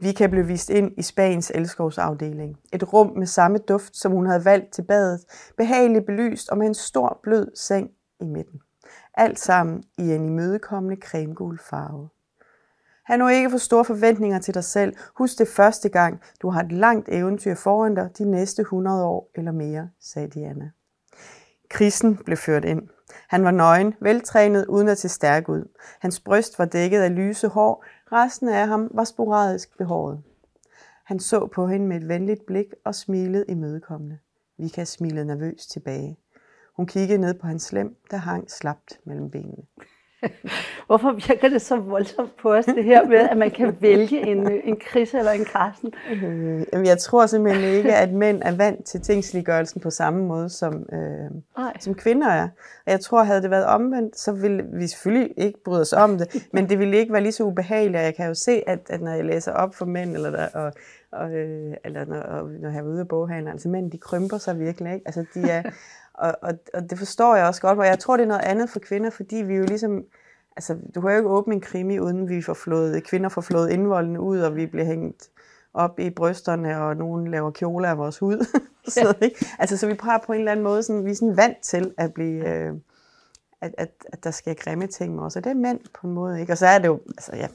Vi 0.00 0.12
kan 0.12 0.30
blive 0.30 0.46
vist 0.46 0.70
ind 0.70 0.92
i 0.96 1.02
Spaniens 1.02 1.52
elskovsafdeling. 1.54 2.58
Et 2.72 2.92
rum 2.92 3.12
med 3.16 3.26
samme 3.26 3.58
duft, 3.58 3.96
som 3.96 4.12
hun 4.12 4.26
havde 4.26 4.44
valgt 4.44 4.72
til 4.72 4.82
badet. 4.82 5.20
Behageligt 5.56 6.06
belyst 6.06 6.48
og 6.48 6.58
med 6.58 6.66
en 6.66 6.74
stor 6.74 7.20
blød 7.22 7.56
seng 7.56 7.90
i 8.20 8.24
midten. 8.24 8.60
Alt 9.14 9.38
sammen 9.38 9.84
i 9.98 10.12
en 10.12 10.24
imødekommende 10.24 10.96
cremegul 11.02 11.58
farve. 11.58 12.08
Han 13.04 13.18
nu 13.18 13.28
ikke 13.28 13.50
for 13.50 13.58
store 13.58 13.84
forventninger 13.84 14.38
til 14.38 14.54
dig 14.54 14.64
selv. 14.64 14.96
Husk 15.14 15.38
det 15.38 15.48
første 15.48 15.88
gang, 15.88 16.20
du 16.42 16.50
har 16.50 16.62
et 16.62 16.72
langt 16.72 17.08
eventyr 17.08 17.54
foran 17.54 17.94
dig 17.94 18.10
de 18.18 18.30
næste 18.30 18.62
100 18.62 19.04
år 19.04 19.30
eller 19.34 19.52
mere, 19.52 19.90
sagde 20.00 20.28
Diana. 20.28 20.70
Krisen 21.70 22.16
blev 22.16 22.36
ført 22.36 22.64
ind. 22.64 22.88
Han 23.28 23.44
var 23.44 23.50
nøgen, 23.50 23.94
veltrænet 24.00 24.66
uden 24.66 24.88
at 24.88 24.98
se 24.98 25.08
stærk 25.08 25.48
ud. 25.48 25.68
Hans 26.00 26.20
bryst 26.20 26.58
var 26.58 26.64
dækket 26.64 27.00
af 27.00 27.14
lyse 27.14 27.48
hår, 27.48 27.84
resten 28.12 28.48
af 28.48 28.68
ham 28.68 28.90
var 28.94 29.04
sporadisk 29.04 29.78
behåret. 29.78 30.22
Han 31.04 31.20
så 31.20 31.46
på 31.46 31.66
hende 31.66 31.86
med 31.86 31.96
et 31.96 32.08
venligt 32.08 32.46
blik 32.46 32.66
og 32.84 32.94
smilede 32.94 33.44
imødekommende. 33.48 34.18
Vika 34.58 34.84
smilede 34.84 35.24
nervøst 35.24 35.70
tilbage. 35.70 36.18
Hun 36.76 36.86
kiggede 36.86 37.20
ned 37.20 37.34
på 37.34 37.46
hans 37.46 37.62
slem, 37.62 37.96
der 38.10 38.16
hang 38.16 38.50
slapt 38.50 39.00
mellem 39.04 39.30
benene. 39.30 39.62
Hvorfor 40.86 41.12
virker 41.12 41.48
det 41.48 41.62
så 41.62 41.76
voldsomt 41.76 42.36
på 42.42 42.54
os, 42.54 42.64
det 42.64 42.84
her 42.84 43.06
med, 43.06 43.18
at 43.18 43.36
man 43.36 43.50
kan 43.50 43.76
vælge 43.80 44.26
en, 44.26 44.52
en 44.64 44.76
Chris 44.90 45.14
eller 45.14 45.32
en 45.32 45.44
Carsten? 45.44 45.92
Øh, 46.10 46.86
jeg 46.86 46.98
tror 46.98 47.26
simpelthen 47.26 47.64
ikke, 47.74 47.94
at 47.94 48.12
mænd 48.12 48.42
er 48.44 48.56
vant 48.56 48.84
til 48.84 49.00
tingsliggørelsen 49.00 49.80
på 49.80 49.90
samme 49.90 50.24
måde, 50.24 50.50
som, 50.50 50.86
øh, 50.92 51.64
som 51.80 51.94
kvinder 51.94 52.28
er. 52.28 52.48
Og 52.86 52.92
jeg 52.92 53.00
tror, 53.00 53.22
havde 53.22 53.42
det 53.42 53.50
været 53.50 53.66
omvendt, 53.66 54.18
så 54.18 54.32
ville 54.32 54.64
vi 54.72 54.86
selvfølgelig 54.86 55.34
ikke 55.36 55.58
bryde 55.64 55.80
os 55.80 55.92
om 55.92 56.18
det, 56.18 56.46
men 56.52 56.68
det 56.68 56.78
ville 56.78 56.98
ikke 56.98 57.12
være 57.12 57.22
lige 57.22 57.32
så 57.32 57.44
ubehageligt. 57.44 58.02
Jeg 58.02 58.14
kan 58.14 58.26
jo 58.26 58.34
se, 58.34 58.62
at, 58.66 58.78
at 58.90 59.00
når 59.00 59.12
jeg 59.12 59.24
læser 59.24 59.52
op 59.52 59.74
for 59.74 59.84
mænd, 59.84 60.14
eller, 60.14 60.30
der, 60.30 60.46
og, 60.54 60.72
og, 61.12 61.32
øh, 61.32 61.76
eller 61.84 62.04
når, 62.04 62.20
og, 62.20 62.50
når 62.50 62.68
jeg 62.68 62.78
er 62.78 62.82
ude 62.82 63.00
af 63.00 63.08
boghandlen, 63.08 63.52
altså 63.52 63.68
mænd, 63.68 63.90
de 63.90 63.98
krymper 63.98 64.38
sig 64.38 64.58
virkelig. 64.58 64.92
Ikke? 64.94 65.06
Altså, 65.06 65.24
de 65.34 65.50
er, 65.50 65.62
og, 66.24 66.34
og, 66.42 66.54
og 66.74 66.90
det 66.90 66.98
forstår 66.98 67.36
jeg 67.36 67.46
også 67.46 67.60
godt, 67.60 67.78
og 67.78 67.86
jeg 67.86 67.98
tror, 67.98 68.16
det 68.16 68.24
er 68.24 68.28
noget 68.28 68.44
andet 68.44 68.70
for 68.70 68.78
kvinder, 68.78 69.10
fordi 69.10 69.36
vi 69.36 69.54
jo 69.54 69.64
ligesom, 69.64 70.04
altså 70.56 70.76
du 70.94 71.00
kan 71.00 71.10
jo 71.10 71.16
ikke 71.16 71.28
åbne 71.28 71.54
en 71.54 71.60
krimi, 71.60 71.98
uden 71.98 72.28
vi 72.28 72.42
får 72.42 72.54
flået, 72.54 73.04
kvinder 73.04 73.28
får 73.28 73.40
flået 73.40 73.70
indvoldene 73.70 74.20
ud, 74.20 74.40
og 74.40 74.56
vi 74.56 74.66
bliver 74.66 74.84
hængt 74.84 75.30
op 75.74 75.98
i 75.98 76.10
brysterne, 76.10 76.80
og 76.80 76.96
nogen 76.96 77.30
laver 77.30 77.50
kjoler 77.50 77.88
af 77.88 77.98
vores 77.98 78.18
hud. 78.18 78.60
så, 78.88 79.14
ikke? 79.20 79.46
Altså, 79.58 79.76
så 79.76 79.86
vi 79.86 79.94
prøver 79.94 80.18
på 80.26 80.32
en 80.32 80.38
eller 80.38 80.52
anden 80.52 80.64
måde, 80.64 80.82
sådan, 80.82 81.04
vi 81.04 81.10
er 81.10 81.14
sådan 81.14 81.36
vant 81.36 81.58
til 81.62 81.94
at 81.98 82.14
blive, 82.14 82.48
øh, 82.48 82.72
at, 83.60 83.74
at, 83.78 83.90
at 84.12 84.24
der 84.24 84.30
sker 84.30 84.54
grimme 84.54 84.86
ting 84.86 85.14
med 85.14 85.22
os, 85.22 85.36
og 85.36 85.44
det 85.44 85.50
er 85.50 85.54
mænd 85.54 85.80
på 86.00 86.06
en 86.06 86.12
måde, 86.12 86.40
ikke? 86.40 86.52
Og 86.52 86.58
så 86.58 86.66
er 86.66 86.78
det 86.78 86.86
jo, 86.86 87.00
altså 87.08 87.36
ja, 87.36 87.48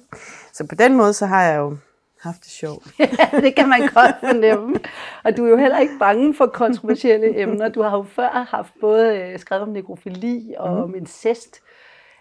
så 0.54 0.68
på 0.68 0.76
den 0.76 0.98
måde, 0.98 1.14
så 1.14 1.26
har 1.26 1.44
jeg 1.44 1.58
jo 1.58 1.78
haft 2.24 2.44
det 2.44 2.52
sjovt. 2.52 2.88
ja, 3.00 3.40
det 3.40 3.56
kan 3.56 3.70
man 3.70 3.82
godt 3.82 4.16
fornemme. 4.20 4.80
Og 5.24 5.38
du 5.38 5.46
er 5.46 5.50
jo 5.50 5.58
heller 5.58 5.80
ikke 5.80 5.94
bange 6.00 6.36
for 6.36 6.46
kontroversielle 6.46 7.42
emner. 7.42 7.70
Du 7.70 7.82
har 7.82 7.98
jo 7.98 8.04
før 8.04 8.48
haft 8.50 8.74
både 8.82 9.18
øh, 9.18 9.40
skrevet 9.40 9.64
om 9.64 9.70
nekrofili 9.70 10.54
og 10.58 10.72
mm. 10.72 10.84
om 10.84 10.96
incest. 10.96 11.60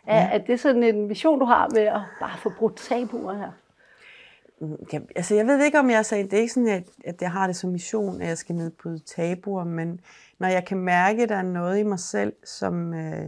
Er, 0.06 0.16
ja. 0.16 0.28
er 0.32 0.38
det 0.38 0.61
sådan 0.61 0.82
en 0.82 1.09
vision, 1.09 1.38
du 1.38 1.44
har 1.44 1.68
med 1.75 1.82
at 1.82 2.00
bare 2.21 2.38
få 2.38 2.52
brudt 2.59 2.76
tabuer 2.76 3.35
her? 3.35 3.50
Mm, 4.61 4.76
ja, 4.92 5.00
altså 5.16 5.35
jeg 5.35 5.47
ved 5.47 5.64
ikke, 5.64 5.78
om 5.78 5.90
jeg 5.90 6.06
sagde, 6.06 6.25
det 6.25 6.32
er 6.32 6.40
ikke 6.40 6.52
sådan, 6.52 6.68
at, 6.68 6.85
at 7.04 7.23
jeg 7.23 7.30
har 7.30 7.47
det 7.47 7.56
som 7.56 7.71
mission, 7.71 8.23
at 8.23 8.28
jeg 8.28 8.38
skal 8.38 8.54
nedbryde 8.54 8.99
tabuer, 8.99 9.64
men 9.64 10.00
når 10.38 10.49
jeg 10.49 10.64
kan 10.64 10.78
mærke, 10.78 11.23
at 11.23 11.28
der 11.28 11.37
er 11.37 11.42
noget 11.42 11.78
i 11.78 11.82
mig 11.82 11.99
selv, 11.99 12.32
som, 12.44 12.94
øh, 12.94 13.26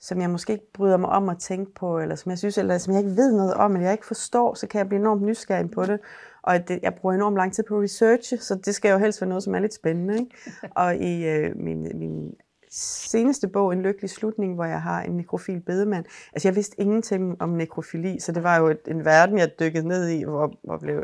som 0.00 0.20
jeg 0.20 0.30
måske 0.30 0.52
ikke 0.52 0.72
bryder 0.72 0.96
mig 0.96 1.10
om 1.10 1.28
at 1.28 1.38
tænke 1.38 1.74
på, 1.74 1.98
eller 1.98 2.14
som 2.14 2.30
jeg 2.30 2.38
synes, 2.38 2.58
eller 2.58 2.78
som 2.78 2.94
jeg 2.94 3.02
ikke 3.04 3.16
ved 3.16 3.32
noget 3.32 3.54
om, 3.54 3.72
eller 3.72 3.86
jeg 3.86 3.92
ikke 3.92 4.06
forstår, 4.06 4.54
så 4.54 4.66
kan 4.66 4.78
jeg 4.78 4.88
blive 4.88 5.00
enormt 5.00 5.22
nysgerrig 5.22 5.70
på 5.70 5.84
det. 5.84 6.00
Og 6.42 6.68
det, 6.68 6.78
jeg 6.82 6.94
bruger 6.94 7.14
enormt 7.14 7.36
lang 7.36 7.52
tid 7.52 7.64
på 7.68 7.82
research, 7.82 8.38
så 8.38 8.54
det 8.54 8.74
skal 8.74 8.90
jo 8.90 8.98
helst 8.98 9.20
være 9.20 9.28
noget, 9.28 9.42
som 9.42 9.54
er 9.54 9.58
lidt 9.58 9.74
spændende. 9.74 10.18
Ikke? 10.18 10.36
Og 10.84 10.96
i 10.96 11.26
øh, 11.26 11.56
min, 11.56 11.82
min 11.94 12.34
seneste 12.70 13.48
bog, 13.48 13.72
En 13.72 13.82
lykkelig 13.82 14.10
slutning, 14.10 14.54
hvor 14.54 14.64
jeg 14.64 14.82
har 14.82 15.02
en 15.02 15.12
nekrofil 15.12 15.60
bedemand. 15.60 16.04
Altså, 16.32 16.48
jeg 16.48 16.56
vidste 16.56 16.80
ingenting 16.80 17.42
om 17.42 17.48
nekrofili, 17.48 18.20
så 18.20 18.32
det 18.32 18.42
var 18.42 18.58
jo 18.58 18.68
et, 18.68 18.80
en 18.86 19.04
verden, 19.04 19.38
jeg 19.38 19.50
dykkede 19.60 19.88
ned 19.88 20.08
i, 20.08 20.24
hvor, 20.24 20.52
hvor 20.62 20.78
blev... 20.78 21.02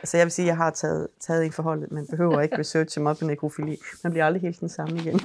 Altså, 0.00 0.16
jeg 0.16 0.26
vil 0.26 0.32
sige, 0.32 0.44
at 0.44 0.48
jeg 0.48 0.56
har 0.56 0.70
taget, 0.70 1.08
taget 1.20 1.44
en 1.44 1.52
forhold. 1.52 1.90
Man 1.90 2.06
behøver 2.10 2.40
ikke 2.40 2.58
researche 2.58 3.02
meget 3.02 3.18
på 3.18 3.24
nekrofili. 3.24 3.76
Man 4.04 4.12
bliver 4.12 4.26
aldrig 4.26 4.42
helt 4.42 4.60
den 4.60 4.68
samme 4.68 4.98
igen. 4.98 5.20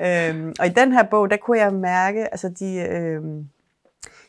Nej, 0.00 0.30
øhm, 0.30 0.54
og 0.58 0.66
i 0.66 0.70
den 0.70 0.92
her 0.92 1.02
bog, 1.10 1.30
der 1.30 1.36
kunne 1.36 1.58
jeg 1.58 1.74
mærke, 1.74 2.20
altså 2.20 2.48
de... 2.48 2.76
Øhm, 2.76 3.48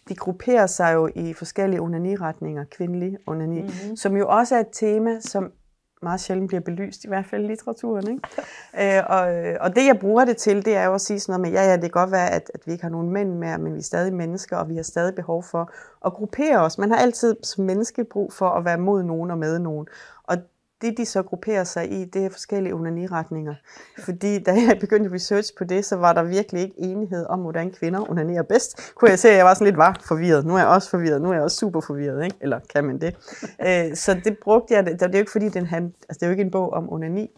de 0.09 0.15
grupperer 0.15 0.67
sig 0.67 0.93
jo 0.93 1.09
i 1.15 1.33
forskellige 1.33 1.81
onaniretninger, 1.81 2.63
kvindelige 2.71 3.17
onani, 3.27 3.61
mm-hmm. 3.61 3.95
som 3.95 4.17
jo 4.17 4.27
også 4.27 4.55
er 4.55 4.59
et 4.59 4.67
tema, 4.73 5.19
som 5.19 5.51
meget 6.01 6.21
sjældent 6.21 6.47
bliver 6.47 6.61
belyst, 6.61 7.03
i 7.03 7.07
hvert 7.07 7.25
fald 7.25 7.43
i 7.43 7.47
litteraturen. 7.47 8.07
Ikke? 8.07 8.97
øh, 8.97 9.03
og, 9.09 9.33
øh, 9.35 9.57
og 9.61 9.75
det, 9.75 9.85
jeg 9.85 9.99
bruger 9.99 10.25
det 10.25 10.37
til, 10.37 10.65
det 10.65 10.75
er 10.75 10.85
jo 10.85 10.93
at 10.93 11.01
sige 11.01 11.19
sådan 11.19 11.39
noget 11.39 11.53
med, 11.53 11.61
ja, 11.61 11.69
ja, 11.69 11.73
det 11.73 11.81
kan 11.81 11.89
godt 11.91 12.11
være, 12.11 12.29
at, 12.29 12.51
at 12.53 12.67
vi 12.67 12.71
ikke 12.71 12.83
har 12.83 12.89
nogen 12.89 13.09
mænd 13.09 13.33
mere, 13.33 13.57
men 13.57 13.73
vi 13.73 13.79
er 13.79 13.83
stadig 13.83 14.13
mennesker, 14.13 14.57
og 14.57 14.69
vi 14.69 14.75
har 14.75 14.83
stadig 14.83 15.15
behov 15.15 15.43
for 15.43 15.71
at 16.05 16.13
gruppere 16.13 16.57
os. 16.57 16.77
Man 16.77 16.91
har 16.91 16.97
altid 16.97 17.35
som 17.43 17.65
menneske 17.65 18.03
brug 18.03 18.33
for 18.33 18.49
at 18.49 18.65
være 18.65 18.77
mod 18.77 19.03
nogen 19.03 19.31
og 19.31 19.37
med 19.37 19.59
nogen. 19.59 19.87
Og 20.23 20.37
det, 20.81 20.97
de 20.97 21.05
så 21.05 21.23
grupperer 21.23 21.63
sig 21.63 21.91
i, 21.91 22.05
det 22.05 22.25
er 22.25 22.29
forskellige 22.29 22.73
onaniretninger. 22.73 23.55
Fordi 23.99 24.39
da 24.43 24.51
jeg 24.51 24.77
begyndte 24.79 25.05
at 25.05 25.13
research 25.13 25.51
på 25.57 25.63
det, 25.63 25.85
så 25.85 25.95
var 25.95 26.13
der 26.13 26.23
virkelig 26.23 26.61
ikke 26.61 26.75
enighed 26.77 27.25
om, 27.29 27.39
hvordan 27.39 27.71
kvinder 27.71 28.09
onanerer 28.09 28.43
bedst. 28.43 28.93
Kunne 28.95 29.09
jeg 29.09 29.19
se, 29.19 29.29
at 29.29 29.37
jeg 29.37 29.45
var 29.45 29.53
sådan 29.53 29.65
lidt 29.65 29.77
var 29.77 30.01
forvirret. 30.07 30.45
Nu 30.45 30.53
er 30.53 30.59
jeg 30.59 30.67
også 30.67 30.89
forvirret. 30.89 31.21
Nu 31.21 31.29
er 31.29 31.33
jeg 31.33 31.43
også 31.43 31.57
super 31.57 31.81
forvirret. 31.81 32.23
Ikke? 32.23 32.35
Eller 32.41 32.59
kan 32.73 32.83
man 32.83 33.01
det? 33.01 33.15
Øh, 33.67 33.95
så 33.95 34.21
det 34.23 34.37
brugte 34.43 34.73
jeg. 34.73 34.85
Det 34.85 35.01
er 35.01 35.07
jo 35.07 35.17
ikke 35.17 35.31
fordi, 35.31 35.49
den 35.49 35.65
hand, 35.65 35.91
altså 36.09 36.19
det 36.19 36.23
er 36.23 36.27
jo 36.27 36.31
ikke 36.31 36.43
en 36.43 36.51
bog 36.51 36.73
om 36.73 36.93
onani. 36.93 37.31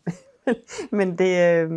Men 0.92 1.18
det, 1.18 1.64
øh, 1.64 1.70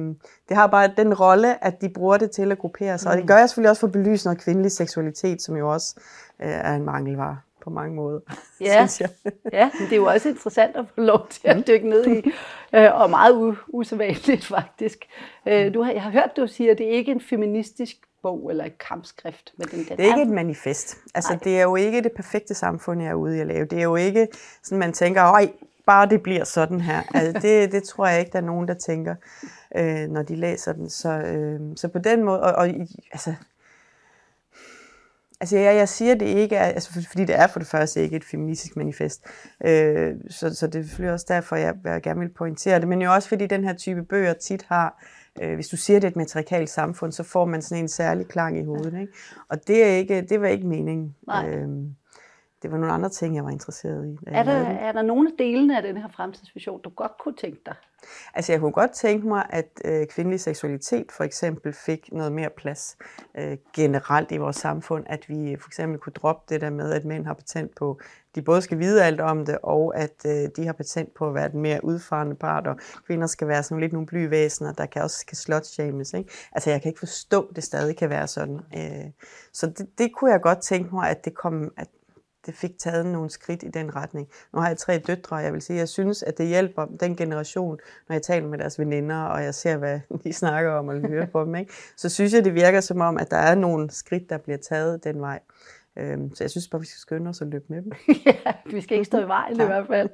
det 0.49 0.57
har 0.57 0.67
bare 0.67 0.93
den 0.97 1.15
rolle, 1.15 1.65
at 1.65 1.81
de 1.81 1.89
bruger 1.89 2.17
det 2.17 2.31
til 2.31 2.53
at 2.53 2.59
gruppere 2.59 2.99
sig. 2.99 3.11
Og 3.11 3.17
det 3.17 3.25
mm. 3.25 3.29
gør 3.29 3.37
jeg 3.37 3.49
selvfølgelig 3.49 3.71
også 3.71 3.81
for 3.81 3.87
at 3.87 3.93
belyse 3.93 4.27
noget 4.27 4.41
kvindelig 4.41 4.73
seksualitet, 4.73 5.43
som 5.43 5.57
jo 5.57 5.73
også 5.73 5.95
øh, 6.43 6.49
er 6.49 6.75
en 6.75 6.85
mangelvare 6.85 7.37
på 7.67 7.71
mange 7.71 7.95
måder, 7.95 8.21
ja. 8.61 8.87
synes 8.87 9.01
jeg. 9.01 9.33
ja, 9.53 9.71
det 9.79 9.93
er 9.93 9.97
jo 9.97 10.05
også 10.05 10.29
interessant 10.29 10.77
at 10.77 10.85
få 10.95 11.01
lov 11.01 11.27
til 11.31 11.49
at 11.49 11.57
mm. 11.57 11.63
dykke 11.69 11.89
ned 11.89 12.07
i, 12.07 12.31
øh, 12.77 13.01
og 13.01 13.11
meget 13.11 13.33
u- 13.33 13.69
usædvanligt 13.69 14.45
faktisk. 14.45 14.99
Øh, 15.49 15.75
du 15.75 15.83
har, 15.83 15.93
jeg 15.93 16.03
har 16.03 16.11
hørt, 16.11 16.31
du 16.37 16.47
siger, 16.47 16.73
at 16.73 16.79
det 16.79 16.87
er 16.87 16.91
ikke 16.91 17.13
en 17.13 17.21
feministisk 17.21 17.97
bog 18.23 18.51
eller 18.51 18.65
et 18.65 18.79
kampskrift. 18.79 19.53
Men 19.57 19.69
den, 19.69 19.79
den 19.79 19.97
det 19.97 20.01
er 20.01 20.09
ikke 20.09 20.23
et 20.23 20.35
manifest. 20.35 20.97
Altså, 21.15 21.33
Nej. 21.33 21.41
det 21.45 21.59
er 21.59 21.63
jo 21.63 21.77
ikke 21.77 22.03
det 22.03 22.13
perfekte 22.17 22.55
samfund, 22.55 23.03
jeg 23.03 23.11
er 23.11 23.15
ude 23.15 23.37
i 23.37 23.41
at 23.41 23.47
lave. 23.47 23.65
Det 23.65 23.79
er 23.79 23.83
jo 23.83 23.97
ikke 23.97 24.29
sådan, 24.63 24.79
man 24.79 24.93
tænker, 24.93 25.33
oj, 25.33 25.49
bare 25.87 26.09
det 26.09 26.23
bliver 26.23 26.45
sådan 26.45 26.81
her. 26.81 27.03
Altså, 27.15 27.41
det, 27.41 27.73
det 27.73 27.83
tror 27.83 28.07
jeg 28.07 28.21
ikke, 28.21 28.33
der 28.33 28.39
er 28.39 28.43
nogen, 28.43 28.69
der 28.69 28.75
tænker, 28.75 29.15
øh, 29.77 30.09
når 30.09 30.23
de 30.23 30.37
læser 30.37 30.73
den. 30.73 30.91
Så, 30.91 31.09
øh, 31.09 31.61
så 31.77 31.89
på 31.89 31.99
den 31.99 32.25
måde, 32.25 32.43
og, 32.43 32.53
og 32.53 32.69
altså, 33.13 33.35
Altså 35.41 35.57
jeg, 35.59 35.77
jeg 35.77 35.89
siger 35.89 36.15
det 36.15 36.27
ikke, 36.27 36.59
altså, 36.59 37.07
fordi 37.09 37.25
det 37.25 37.39
er 37.39 37.47
for 37.47 37.59
det 37.59 37.69
første 37.69 38.03
ikke 38.03 38.17
et 38.17 38.25
feministisk 38.25 38.77
manifest, 38.77 39.27
øh, 39.65 40.15
så, 40.31 40.55
så 40.55 40.67
det 40.67 40.79
er 40.79 40.83
selvfølgelig 40.83 41.13
også 41.13 41.27
derfor, 41.29 41.57
jeg, 41.57 41.75
jeg 41.85 42.03
gerne 42.03 42.21
vil 42.21 42.29
pointere 42.29 42.81
det, 42.81 42.89
men 42.89 43.03
jo 43.03 43.13
også 43.13 43.29
fordi 43.29 43.47
den 43.47 43.65
her 43.65 43.75
type 43.75 44.03
bøger 44.03 44.33
tit 44.33 44.63
har, 44.69 45.05
øh, 45.43 45.55
hvis 45.55 45.69
du 45.69 45.77
siger 45.77 46.01
det 46.01 46.07
er 46.07 46.11
et 46.11 46.17
matriarkalt 46.17 46.71
samfund, 46.71 47.13
så 47.13 47.23
får 47.23 47.45
man 47.45 47.63
sådan 47.63 47.85
en 47.85 47.89
særlig 47.89 48.29
klang 48.29 48.59
i 48.59 48.65
hovedet, 48.65 49.01
ikke? 49.01 49.13
og 49.49 49.67
det, 49.67 49.85
er 49.85 49.97
ikke, 49.97 50.23
det 50.23 50.41
var 50.41 50.49
ikke 50.49 50.67
meningen. 50.67 51.15
Nej. 51.27 51.49
Øh, 51.49 51.69
det 52.63 52.71
var 52.73 52.79
nogle 52.79 52.93
andre 52.93 53.09
ting, 53.09 53.37
jeg 53.37 53.45
var 53.45 53.51
interesseret 53.51 54.09
i. 54.09 54.19
Er 54.27 54.43
der, 54.43 54.53
er 54.53 54.93
der 54.93 55.03
nogle 55.03 55.29
af 55.29 55.35
delene 55.39 55.77
af 55.77 55.83
den 55.83 55.97
her 55.97 56.09
fremtidsvision, 56.09 56.83
du 56.83 56.91
godt 56.91 57.13
kunne 57.19 57.37
tænke 57.37 57.61
dig? 57.67 57.75
Altså 58.35 58.53
jeg 58.53 58.61
kunne 58.61 58.73
godt 58.73 58.91
tænke 58.91 59.29
mig, 59.29 59.47
at 59.51 59.69
øh, 59.85 60.07
kvindelig 60.07 60.41
seksualitet 60.41 61.13
for 61.13 61.25
eksempel 61.25 61.73
fik 61.73 62.13
noget 62.13 62.33
mere 62.33 62.51
plads 62.57 62.97
øh, 63.39 63.57
generelt 63.75 64.33
i 64.33 64.37
vores 64.37 64.57
samfund. 64.57 65.05
At 65.09 65.29
vi 65.29 65.57
for 65.61 65.69
eksempel 65.69 65.99
kunne 65.99 66.13
droppe 66.13 66.55
det 66.55 66.61
der 66.61 66.71
med, 66.71 66.93
at 66.93 67.05
mænd 67.05 67.27
har 67.27 67.35
patent 67.35 67.75
på, 67.77 68.01
de 68.35 68.43
både 68.43 68.63
skal 68.63 68.79
vide 68.79 69.05
alt 69.05 69.21
om 69.21 69.47
det, 69.47 69.59
og 69.63 69.97
at 69.97 70.27
øh, 70.27 70.49
de 70.57 70.67
har 70.67 70.73
patent 70.73 71.15
på 71.15 71.29
at 71.29 71.35
være 71.35 71.49
den 71.49 71.61
mere 71.61 71.85
udfarende 71.85 72.37
part, 72.37 72.67
og 72.67 72.77
kvinder 73.07 73.27
skal 73.27 73.49
være 73.49 73.63
sådan 73.63 73.81
lidt 73.81 73.93
nogle 73.93 74.07
blyvæsener, 74.07 74.73
der 74.73 74.87
kan 74.87 75.03
også 75.03 75.27
kan 75.27 75.37
slutshames. 75.37 76.13
Ikke? 76.15 76.31
Altså 76.53 76.71
jeg 76.71 76.83
kan 76.83 76.89
ikke 76.89 76.99
forstå, 76.99 77.43
at 77.43 77.57
det 77.57 77.65
stadig 77.65 77.97
kan 77.97 78.11
være 78.11 78.27
sådan. 78.27 78.61
Øh, 78.77 79.11
så 79.53 79.67
det, 79.67 79.99
det 79.99 80.13
kunne 80.15 80.33
jeg 80.33 80.41
godt 80.41 80.63
tænke 80.63 80.95
mig, 80.95 81.11
at 81.11 81.25
det 81.25 81.35
kom, 81.35 81.73
at 81.77 81.89
det 82.47 82.55
fik 82.55 82.79
taget 82.79 83.07
nogle 83.07 83.31
skridt 83.31 83.63
i 83.63 83.69
den 83.69 83.97
retning. 83.97 84.29
Nu 84.53 84.61
har 84.61 84.69
jeg 84.69 84.77
tre 84.77 84.99
døtre, 84.99 85.37
og 85.37 85.43
jeg 85.43 85.53
vil 85.53 85.63
sige, 85.63 85.79
jeg 85.79 85.89
synes, 85.89 86.23
at 86.23 86.39
det 86.39 86.47
hjælper 86.47 86.87
den 87.01 87.17
generation, 87.17 87.79
når 88.09 88.15
jeg 88.15 88.23
taler 88.23 88.49
med 88.49 88.59
deres 88.59 88.79
veninder, 88.79 89.23
og 89.23 89.43
jeg 89.45 89.55
ser, 89.55 89.77
hvad 89.77 90.01
de 90.25 90.33
snakker 90.33 90.71
om 90.71 90.89
og 90.89 90.95
hører 90.95 91.27
på 91.27 91.45
dem. 91.45 91.55
Ikke? 91.55 91.73
Så 91.97 92.09
synes 92.09 92.35
jeg, 92.35 92.45
det 92.45 92.55
virker 92.55 92.81
som 92.81 93.01
om, 93.01 93.19
at 93.19 93.31
der 93.31 93.37
er 93.37 93.55
nogle 93.55 93.91
skridt, 93.91 94.31
der 94.31 94.39
bliver 94.39 94.59
taget 94.59 95.05
den 95.05 95.21
vej. 95.21 95.41
Øhm, 95.99 96.35
så 96.35 96.45
jeg 96.45 96.51
synes 96.51 96.69
bare, 96.69 96.81
vi 96.81 96.87
skal 96.87 96.99
skynde 96.99 97.29
os 97.29 97.41
at 97.43 97.49
løbe 97.49 97.65
med 97.69 97.83
dem. 97.83 97.93
ja, 98.27 98.53
vi 98.67 98.81
skal 98.81 98.95
ikke 98.95 99.05
stå 99.05 99.19
i 99.19 99.29
vejen 99.29 99.55
i 99.61 99.65
hvert 99.65 99.87
fald. 99.87 100.11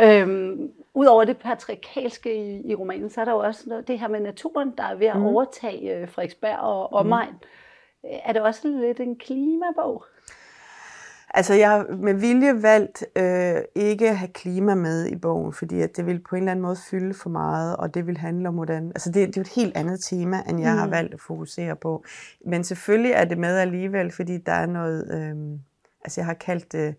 Øhm, 0.00 0.72
Udover 0.94 1.24
det 1.24 1.38
patriarkalske 1.38 2.34
i, 2.34 2.70
i 2.70 2.74
romanen, 2.74 3.10
så 3.10 3.20
er 3.20 3.24
der 3.24 3.32
jo 3.32 3.38
også 3.38 3.82
det 3.86 3.98
her 3.98 4.08
med 4.08 4.20
naturen, 4.20 4.72
der 4.78 4.84
er 4.84 4.94
ved 4.94 5.06
at 5.06 5.16
mm. 5.16 5.26
overtage 5.26 5.96
øh, 5.96 6.08
Frederiksberg 6.08 6.58
og 6.58 6.92
omegn. 6.92 7.32
Mm. 7.32 8.08
Er 8.24 8.32
det 8.32 8.42
også 8.42 8.68
lidt 8.68 9.00
en 9.00 9.16
klimabog? 9.16 10.04
Altså, 11.34 11.54
jeg 11.54 11.70
har 11.70 11.96
med 11.96 12.14
vilje 12.14 12.62
valgt 12.62 13.04
øh, 13.16 13.56
ikke 13.74 14.08
at 14.08 14.16
have 14.16 14.28
klima 14.28 14.74
med 14.74 15.06
i 15.06 15.16
bogen, 15.16 15.52
fordi 15.52 15.80
at 15.80 15.96
det 15.96 16.06
vil 16.06 16.20
på 16.28 16.36
en 16.36 16.42
eller 16.42 16.50
anden 16.50 16.62
måde 16.62 16.76
fylde 16.90 17.14
for 17.14 17.30
meget, 17.30 17.76
og 17.76 17.94
det 17.94 18.06
vil 18.06 18.18
handle 18.18 18.48
om 18.48 18.54
hvordan... 18.54 18.88
Altså, 18.88 19.10
det, 19.10 19.28
det 19.28 19.36
er 19.36 19.40
jo 19.40 19.40
et 19.40 19.62
helt 19.62 19.76
andet 19.76 20.00
tema, 20.04 20.42
end 20.48 20.60
jeg 20.60 20.72
mm. 20.72 20.78
har 20.78 20.86
valgt 20.88 21.14
at 21.14 21.20
fokusere 21.20 21.76
på. 21.76 22.04
Men 22.46 22.64
selvfølgelig 22.64 23.12
er 23.12 23.24
det 23.24 23.38
med 23.38 23.56
alligevel, 23.56 24.12
fordi 24.12 24.38
der 24.38 24.52
er 24.52 24.66
noget... 24.66 25.10
Øh, 25.14 25.58
altså, 26.04 26.20
jeg 26.20 26.26
har 26.26 26.34
kaldt 26.34 26.72
det... 26.72 26.94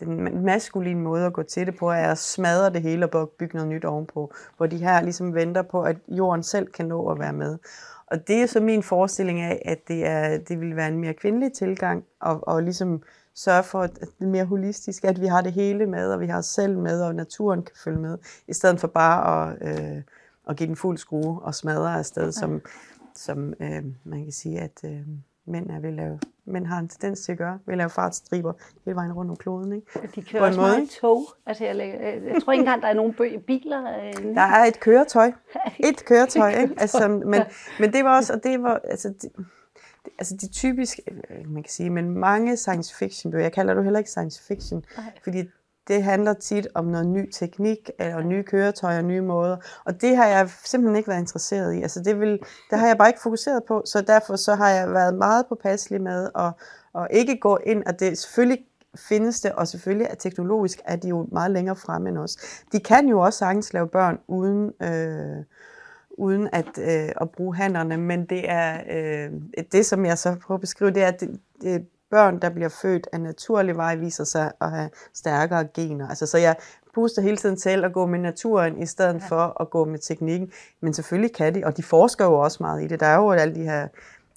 Den 0.00 0.44
maskuline 0.44 1.00
måde 1.00 1.26
at 1.26 1.32
gå 1.32 1.42
til 1.42 1.66
det 1.66 1.76
på, 1.76 1.90
er 1.90 2.10
at 2.10 2.18
smadre 2.18 2.70
det 2.70 2.82
hele 2.82 3.06
og 3.06 3.30
bygge 3.30 3.56
noget 3.56 3.70
nyt 3.70 3.84
ovenpå. 3.84 4.32
Hvor 4.56 4.66
de 4.66 4.76
her 4.76 5.02
ligesom 5.02 5.34
venter 5.34 5.62
på, 5.62 5.82
at 5.82 5.96
jorden 6.08 6.42
selv 6.42 6.66
kan 6.66 6.86
nå 6.86 7.08
at 7.08 7.18
være 7.18 7.32
med. 7.32 7.58
Og 8.06 8.28
det 8.28 8.42
er 8.42 8.46
så 8.46 8.60
min 8.60 8.82
forestilling 8.82 9.40
af, 9.40 9.62
at 9.64 9.88
det, 9.88 10.06
er, 10.06 10.38
det 10.38 10.60
vil 10.60 10.76
være 10.76 10.88
en 10.88 10.98
mere 10.98 11.14
kvindelig 11.14 11.52
tilgang, 11.52 12.04
og, 12.20 12.48
og 12.48 12.62
ligesom 12.62 13.02
sørge 13.34 13.62
for, 13.62 13.80
at 13.80 14.00
det 14.00 14.08
er 14.20 14.26
mere 14.26 14.44
holistisk, 14.44 15.04
at 15.04 15.20
vi 15.20 15.26
har 15.26 15.40
det 15.40 15.52
hele 15.52 15.86
med, 15.86 16.12
og 16.12 16.20
vi 16.20 16.26
har 16.26 16.38
os 16.38 16.46
selv 16.46 16.78
med, 16.78 17.02
og 17.02 17.14
naturen 17.14 17.62
kan 17.62 17.76
følge 17.84 17.98
med, 17.98 18.18
i 18.48 18.52
stedet 18.52 18.80
for 18.80 18.88
bare 18.88 19.50
at, 19.50 19.68
øh, 19.68 20.02
at 20.48 20.56
give 20.56 20.66
den 20.66 20.76
fuld 20.76 20.98
skrue 20.98 21.42
og 21.42 21.54
smadre 21.54 21.98
afsted, 21.98 22.32
som, 22.32 22.60
som 23.14 23.54
øh, 23.60 23.84
man 24.04 24.24
kan 24.24 24.32
sige, 24.32 24.60
at 24.60 24.84
øh, 24.84 25.06
mænd 25.46 25.70
er 25.70 25.80
ved 25.80 25.88
at 25.88 25.94
lave 25.94 26.18
mænd 26.46 26.66
har 26.66 26.78
en 26.78 26.88
tendens 26.88 27.20
til 27.20 27.32
at 27.32 27.38
gøre, 27.38 27.58
ved 27.66 27.74
at 27.74 27.78
lave 27.78 27.90
fartstriber 27.90 28.52
hele 28.84 28.94
vejen 28.94 29.12
rundt 29.12 29.30
om 29.30 29.36
kloden. 29.36 29.72
Ikke? 29.72 29.86
De 30.14 30.22
kører 30.22 30.42
På 30.42 30.46
også 30.46 30.60
måde, 30.60 30.70
meget 30.70 30.90
tog. 31.00 31.26
Altså, 31.46 31.64
jeg, 31.64 31.76
jeg, 31.78 32.20
jeg 32.32 32.42
tror 32.42 32.52
ikke 32.52 32.60
engang, 32.60 32.82
der 32.82 32.88
er 32.88 32.94
nogen 32.94 33.14
biler. 33.46 33.98
Øh, 33.98 34.34
der 34.34 34.40
er 34.40 34.64
et 34.64 34.80
køretøj. 34.80 35.32
Et 35.90 36.04
køretøj, 36.04 36.50
ikke? 36.50 36.74
Altså, 36.78 37.08
men, 37.08 37.42
men 37.80 37.92
det 37.92 38.04
var 38.04 38.16
også, 38.16 38.32
og 38.32 38.42
det 38.42 38.62
var, 38.62 38.80
altså, 38.84 39.08
det, 39.08 39.30
altså 40.18 40.36
de 40.40 40.48
typiske, 40.48 41.02
øh, 41.30 41.50
man 41.50 41.62
kan 41.62 41.70
sige, 41.70 41.90
men 41.90 42.10
mange 42.10 42.56
science 42.56 42.94
fiction 42.94 43.30
bøger, 43.30 43.44
jeg 43.44 43.52
kalder 43.52 43.74
det 43.74 43.84
heller 43.84 43.98
ikke 43.98 44.10
science 44.10 44.42
fiction, 44.42 44.84
Nej. 44.96 45.04
fordi 45.24 45.42
det 45.88 46.02
handler 46.02 46.32
tit 46.32 46.68
om 46.74 46.84
noget 46.84 47.06
ny 47.06 47.30
teknik, 47.30 47.90
eller 47.98 48.22
nye 48.22 48.42
køretøjer, 48.42 49.02
nye 49.02 49.20
måder, 49.20 49.56
og 49.84 50.00
det 50.00 50.16
har 50.16 50.26
jeg 50.26 50.50
simpelthen 50.64 50.96
ikke 50.96 51.08
været 51.08 51.20
interesseret 51.20 51.74
i. 51.74 51.82
Altså 51.82 52.00
det, 52.00 52.20
vil, 52.20 52.38
det 52.70 52.78
har 52.78 52.86
jeg 52.86 52.98
bare 52.98 53.08
ikke 53.08 53.20
fokuseret 53.20 53.64
på, 53.68 53.82
så 53.84 54.00
derfor 54.02 54.36
så 54.36 54.54
har 54.54 54.70
jeg 54.70 54.92
været 54.92 55.14
meget 55.14 55.46
påpasselig 55.48 56.00
med 56.00 56.30
at, 56.38 56.52
at 56.94 57.08
ikke 57.10 57.38
gå 57.38 57.58
ind, 57.66 57.82
og 57.86 58.00
det 58.00 58.18
selvfølgelig 58.18 58.64
findes 58.96 59.40
det, 59.40 59.52
og 59.52 59.68
selvfølgelig 59.68 60.06
er 60.10 60.14
teknologisk 60.14 60.80
er 60.84 60.96
de 60.96 61.08
jo 61.08 61.28
meget 61.32 61.50
længere 61.50 61.76
fremme 61.76 62.08
end 62.08 62.18
os. 62.18 62.36
De 62.72 62.80
kan 62.80 63.08
jo 63.08 63.20
også 63.20 63.38
sagtens 63.38 63.72
lave 63.72 63.88
børn 63.88 64.18
uden... 64.28 64.72
Øh, 64.82 65.44
uden 66.18 66.48
at, 66.52 66.78
øh, 66.78 67.08
at 67.20 67.30
bruge 67.30 67.56
hænderne, 67.56 67.96
men 67.96 68.24
det 68.24 68.50
er 68.50 68.80
øh, 68.90 69.30
det, 69.72 69.86
som 69.86 70.06
jeg 70.06 70.18
så 70.18 70.36
prøver 70.42 70.56
at 70.56 70.60
beskrive, 70.60 70.90
det 70.90 71.02
er, 71.02 71.08
at 71.08 71.20
det, 71.20 71.40
det 71.62 71.86
børn, 72.10 72.40
der 72.40 72.50
bliver 72.50 72.68
født 72.68 73.08
af 73.12 73.20
naturlig 73.20 73.76
vej, 73.76 73.96
viser 73.96 74.24
sig 74.24 74.52
at 74.60 74.70
have 74.70 74.90
stærkere 75.14 75.64
gener. 75.74 76.08
Altså, 76.08 76.26
så 76.26 76.38
jeg 76.38 76.56
puster 76.94 77.22
hele 77.22 77.36
tiden 77.36 77.56
til 77.56 77.84
at 77.84 77.92
gå 77.92 78.06
med 78.06 78.18
naturen, 78.18 78.82
i 78.82 78.86
stedet 78.86 79.14
ja. 79.14 79.26
for 79.28 79.62
at 79.62 79.70
gå 79.70 79.84
med 79.84 79.98
teknikken. 79.98 80.52
Men 80.80 80.94
selvfølgelig 80.94 81.34
kan 81.34 81.54
de, 81.54 81.62
og 81.64 81.76
de 81.76 81.82
forsker 81.82 82.24
jo 82.24 82.34
også 82.34 82.58
meget 82.60 82.82
i 82.82 82.86
det. 82.86 83.00
Der 83.00 83.06
er 83.06 83.16
jo 83.16 83.30
alle 83.30 83.54
de 83.54 83.62
her 83.62 83.88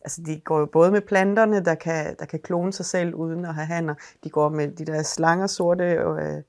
Altså, 0.02 0.22
de 0.26 0.40
går 0.40 0.60
jo 0.60 0.66
både 0.66 0.92
med 0.92 1.02
planterne, 1.02 1.66
der 1.66 1.76
kan, 1.76 2.16
der 2.20 2.26
kan 2.26 2.40
klone 2.40 2.74
sig 2.74 2.86
selv 2.86 3.16
uden 3.16 3.46
at 3.46 3.56
have 3.56 3.68
hænder. 3.68 3.94
De 4.24 4.30
går 4.30 4.50
med 4.50 4.68
de 4.72 4.86
der 4.86 5.04
slanger, 5.04 5.48
sorte 5.48 5.84
øh, 5.84 6.42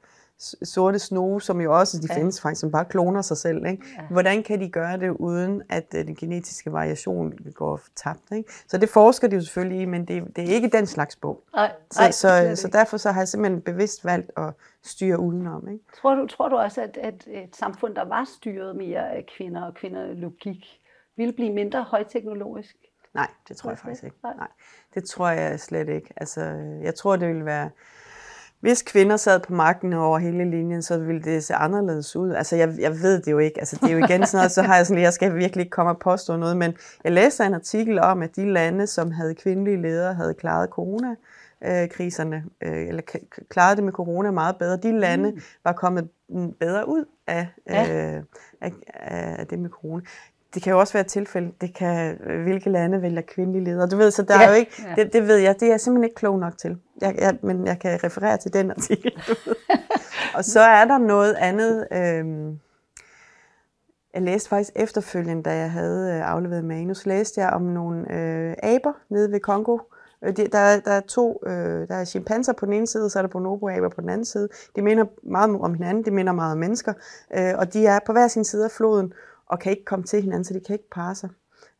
sorte 0.62 0.98
snoge, 0.98 1.42
som 1.42 1.60
jo 1.60 1.78
også, 1.78 1.98
de 1.98 2.06
ja. 2.10 2.18
findes 2.18 2.40
faktisk, 2.40 2.60
som 2.60 2.70
bare 2.70 2.84
kloner 2.84 3.22
sig 3.22 3.36
selv. 3.36 3.66
Ikke? 3.66 3.84
Ja. 3.96 4.02
Hvordan 4.10 4.42
kan 4.42 4.60
de 4.60 4.68
gøre 4.68 4.98
det, 4.98 5.08
uden 5.08 5.62
at 5.68 5.94
uh, 5.94 6.00
den 6.00 6.16
genetiske 6.16 6.72
variation 6.72 7.32
går 7.54 7.80
tabt? 7.96 8.32
Ikke? 8.32 8.52
Så 8.68 8.78
det 8.78 8.88
forsker 8.88 9.28
de 9.28 9.36
jo 9.36 9.42
selvfølgelig 9.42 9.80
i, 9.80 9.84
men 9.84 10.04
det, 10.04 10.36
det 10.36 10.44
er 10.44 10.54
ikke 10.54 10.68
den 10.68 10.86
slags 10.86 11.16
bog. 11.16 11.42
Nej, 11.54 11.72
så, 11.90 12.00
nej, 12.00 12.10
så, 12.10 12.62
så 12.62 12.68
derfor 12.68 12.96
så 12.96 13.10
har 13.10 13.20
jeg 13.20 13.28
simpelthen 13.28 13.60
bevidst 13.62 14.04
valgt 14.04 14.30
at 14.36 14.52
styre 14.82 15.18
udenom. 15.18 15.68
Ikke? 15.68 15.84
Tror, 16.00 16.14
du, 16.14 16.26
tror 16.26 16.48
du 16.48 16.56
også, 16.56 16.82
at, 16.82 16.96
at 16.96 17.26
et 17.26 17.56
samfund, 17.56 17.94
der 17.94 18.04
var 18.04 18.24
styret 18.36 18.76
mere 18.76 19.10
af 19.10 19.26
kvinder 19.36 19.62
og 19.62 19.74
kvinderlogik, 19.74 20.80
ville 21.16 21.32
blive 21.32 21.52
mindre 21.52 21.82
højteknologisk? 21.82 22.76
Nej, 23.14 23.28
det 23.48 23.56
tror 23.56 23.70
jeg 23.70 23.78
faktisk 23.78 24.04
ikke. 24.04 24.16
Nej. 24.22 24.48
Det 24.94 25.04
tror 25.04 25.28
jeg 25.28 25.60
slet 25.60 25.88
ikke. 25.88 26.12
Altså, 26.16 26.40
jeg 26.82 26.94
tror, 26.94 27.16
det 27.16 27.28
ville 27.28 27.44
være 27.44 27.70
hvis 28.60 28.82
kvinder 28.82 29.16
sad 29.16 29.40
på 29.40 29.52
magten 29.52 29.92
over 29.92 30.18
hele 30.18 30.50
linjen, 30.50 30.82
så 30.82 30.98
ville 30.98 31.22
det 31.22 31.44
se 31.44 31.54
anderledes 31.54 32.16
ud. 32.16 32.30
Altså, 32.30 32.56
jeg, 32.56 32.74
jeg 32.78 32.92
ved 32.92 33.22
det 33.22 33.32
jo 33.32 33.38
ikke. 33.38 33.58
Altså, 33.58 33.78
det 33.82 33.90
er 33.90 33.92
jo 33.92 34.04
igen 34.04 34.26
sådan 34.26 34.38
noget, 34.38 34.52
så 34.52 34.62
har 34.62 34.76
jeg 34.76 34.86
sådan, 34.86 35.02
jeg 35.02 35.12
skal 35.12 35.34
virkelig 35.34 35.62
ikke 35.62 35.70
komme 35.70 35.90
og 35.90 35.98
påstå 35.98 36.36
noget, 36.36 36.56
men 36.56 36.76
jeg 37.04 37.12
læste 37.12 37.44
en 37.44 37.54
artikel 37.54 37.98
om, 37.98 38.22
at 38.22 38.36
de 38.36 38.52
lande, 38.52 38.86
som 38.86 39.10
havde 39.10 39.34
kvindelige 39.34 39.82
ledere, 39.82 40.14
havde 40.14 40.34
klaret 40.34 40.68
corona, 40.70 41.14
kriserne, 41.90 42.44
øh, 42.60 42.88
eller 42.88 43.02
klaret 43.48 43.76
det 43.76 43.84
med 43.84 43.92
corona 43.92 44.30
meget 44.30 44.56
bedre. 44.56 44.76
De 44.76 44.98
lande 44.98 45.30
mm. 45.30 45.40
var 45.64 45.72
kommet 45.72 46.08
bedre 46.60 46.88
ud 46.88 47.04
af, 47.26 47.48
ja. 47.70 48.16
øh, 48.16 48.22
af, 48.60 48.72
af 49.38 49.46
det 49.46 49.58
med 49.58 49.70
corona. 49.70 50.02
Det 50.54 50.62
kan 50.62 50.72
jo 50.72 50.78
også 50.78 50.92
være 50.92 51.00
et 51.00 51.06
tilfælde, 51.06 51.52
det 51.60 51.74
kan, 51.74 52.16
hvilke 52.44 52.70
lande 52.70 53.02
vælger 53.02 53.22
kvindelige 53.22 53.64
ledere. 53.64 53.88
Du 53.88 53.96
ved, 53.96 54.10
så 54.10 54.22
der 54.22 54.34
ja. 54.34 54.44
er 54.44 54.48
jo 54.48 54.54
ikke, 54.54 54.72
ja. 54.88 55.02
det, 55.02 55.12
det 55.12 55.28
ved 55.28 55.36
jeg, 55.36 55.54
det 55.54 55.62
er 55.62 55.70
jeg 55.70 55.80
simpelthen 55.80 56.04
ikke 56.04 56.14
klog 56.14 56.38
nok 56.38 56.58
til. 56.58 56.78
Jeg, 57.00 57.14
jeg, 57.18 57.38
men 57.42 57.66
jeg 57.66 57.78
kan 57.78 58.04
referere 58.04 58.36
til 58.36 58.52
den 58.52 58.70
artikel. 58.70 59.12
og 60.36 60.44
så 60.44 60.60
er 60.60 60.84
der 60.84 60.98
noget 60.98 61.34
andet, 61.34 61.86
øh, 61.92 62.54
jeg 64.14 64.22
læste 64.22 64.48
faktisk 64.48 64.72
efterfølgende, 64.76 65.42
da 65.42 65.56
jeg 65.56 65.70
havde 65.70 66.14
øh, 66.14 66.30
afleveret 66.30 66.64
manus, 66.64 67.06
læste 67.06 67.40
jeg 67.40 67.50
om 67.50 67.62
nogle 67.62 68.12
øh, 68.12 68.56
aber 68.62 68.92
nede 69.08 69.32
ved 69.32 69.40
Kongo. 69.40 69.78
Øh, 70.24 70.36
der, 70.36 70.80
der 70.80 70.90
er 70.90 71.00
to, 71.00 71.42
øh, 71.46 71.88
der 71.88 71.94
er 71.94 72.04
chimpanser 72.04 72.52
på 72.52 72.66
den 72.66 72.74
ene 72.74 72.86
side, 72.86 73.04
og 73.04 73.10
så 73.10 73.18
er 73.18 73.22
der 73.22 73.28
bonobo-aber 73.28 73.88
på 73.88 74.00
den 74.00 74.08
anden 74.08 74.24
side. 74.24 74.48
De 74.76 74.82
minder 74.82 75.04
meget 75.22 75.60
om 75.60 75.74
hinanden, 75.74 76.04
de 76.04 76.10
minder 76.10 76.32
meget 76.32 76.52
om 76.52 76.58
mennesker, 76.58 76.92
øh, 77.38 77.54
og 77.58 77.72
de 77.72 77.86
er 77.86 77.98
på 78.06 78.12
hver 78.12 78.28
sin 78.28 78.44
side 78.44 78.64
af 78.64 78.70
floden, 78.70 79.12
og 79.50 79.58
kan 79.58 79.72
ikke 79.72 79.84
komme 79.84 80.04
til 80.04 80.22
hinanden, 80.22 80.44
så 80.44 80.54
de 80.54 80.60
kan 80.60 80.74
ikke 80.74 80.90
parre 80.90 81.14
sig. 81.14 81.30